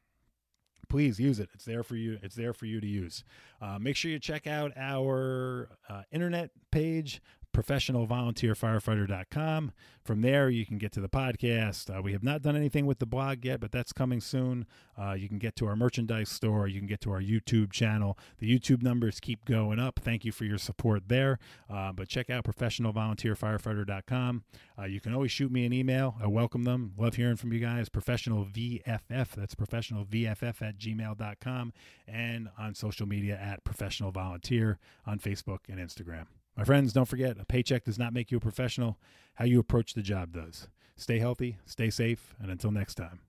please 0.90 1.18
use 1.18 1.40
it. 1.40 1.48
It's 1.54 1.64
there 1.64 1.82
for 1.82 1.96
you. 1.96 2.18
It's 2.22 2.34
there 2.34 2.52
for 2.52 2.66
you 2.66 2.80
to 2.80 2.86
use. 2.86 3.24
Uh, 3.62 3.78
make 3.78 3.96
sure 3.96 4.10
you 4.10 4.18
check 4.18 4.46
out 4.46 4.72
our 4.76 5.70
uh, 5.88 6.02
internet 6.12 6.50
page, 6.70 7.22
professionalvolunteerfirefighter.com. 7.52 9.72
From 10.02 10.22
there, 10.22 10.48
you 10.48 10.64
can 10.64 10.78
get 10.78 10.92
to 10.92 11.00
the 11.00 11.08
podcast. 11.08 11.96
Uh, 11.96 12.02
we 12.02 12.12
have 12.12 12.22
not 12.22 12.42
done 12.42 12.56
anything 12.56 12.86
with 12.86 12.98
the 12.98 13.06
blog 13.06 13.44
yet, 13.44 13.60
but 13.60 13.70
that's 13.70 13.92
coming 13.92 14.20
soon. 14.20 14.66
Uh, 15.00 15.12
you 15.12 15.28
can 15.28 15.38
get 15.38 15.54
to 15.56 15.66
our 15.66 15.76
merchandise 15.76 16.30
store. 16.30 16.66
You 16.66 16.80
can 16.80 16.88
get 16.88 17.00
to 17.02 17.12
our 17.12 17.20
YouTube 17.20 17.70
channel. 17.70 18.18
The 18.38 18.58
YouTube 18.58 18.82
numbers 18.82 19.20
keep 19.20 19.44
going 19.44 19.78
up. 19.78 20.00
Thank 20.02 20.24
you 20.24 20.32
for 20.32 20.44
your 20.44 20.58
support 20.58 21.08
there. 21.08 21.38
Uh, 21.68 21.92
but 21.92 22.08
check 22.08 22.30
out 22.30 22.44
professionalvolunteerfirefighter.com. 22.44 24.44
Uh, 24.78 24.84
you 24.84 25.00
can 25.00 25.14
always 25.14 25.30
shoot 25.30 25.52
me 25.52 25.66
an 25.66 25.72
email. 25.72 26.16
I 26.20 26.26
welcome 26.26 26.64
them. 26.64 26.94
Love 26.96 27.16
hearing 27.16 27.36
from 27.36 27.52
you 27.52 27.60
guys. 27.60 27.88
Professional 27.88 28.46
VFF. 28.46 29.28
That's 29.36 29.54
professional 29.54 30.06
VFF 30.06 30.62
at 30.62 30.78
gmail.com. 30.78 31.72
And 32.08 32.48
on 32.58 32.74
social 32.74 33.06
media 33.06 33.38
at 33.40 33.64
professional 33.64 34.10
volunteer 34.10 34.78
on 35.06 35.18
Facebook 35.18 35.60
and 35.68 35.78
Instagram. 35.78 36.26
My 36.60 36.64
friends, 36.64 36.92
don't 36.92 37.08
forget 37.08 37.40
a 37.40 37.46
paycheck 37.46 37.84
does 37.84 37.98
not 37.98 38.12
make 38.12 38.30
you 38.30 38.36
a 38.36 38.40
professional. 38.40 38.98
How 39.36 39.46
you 39.46 39.58
approach 39.58 39.94
the 39.94 40.02
job 40.02 40.34
does. 40.34 40.68
Stay 40.94 41.18
healthy, 41.18 41.56
stay 41.64 41.88
safe, 41.88 42.34
and 42.38 42.50
until 42.50 42.70
next 42.70 42.96
time. 42.96 43.20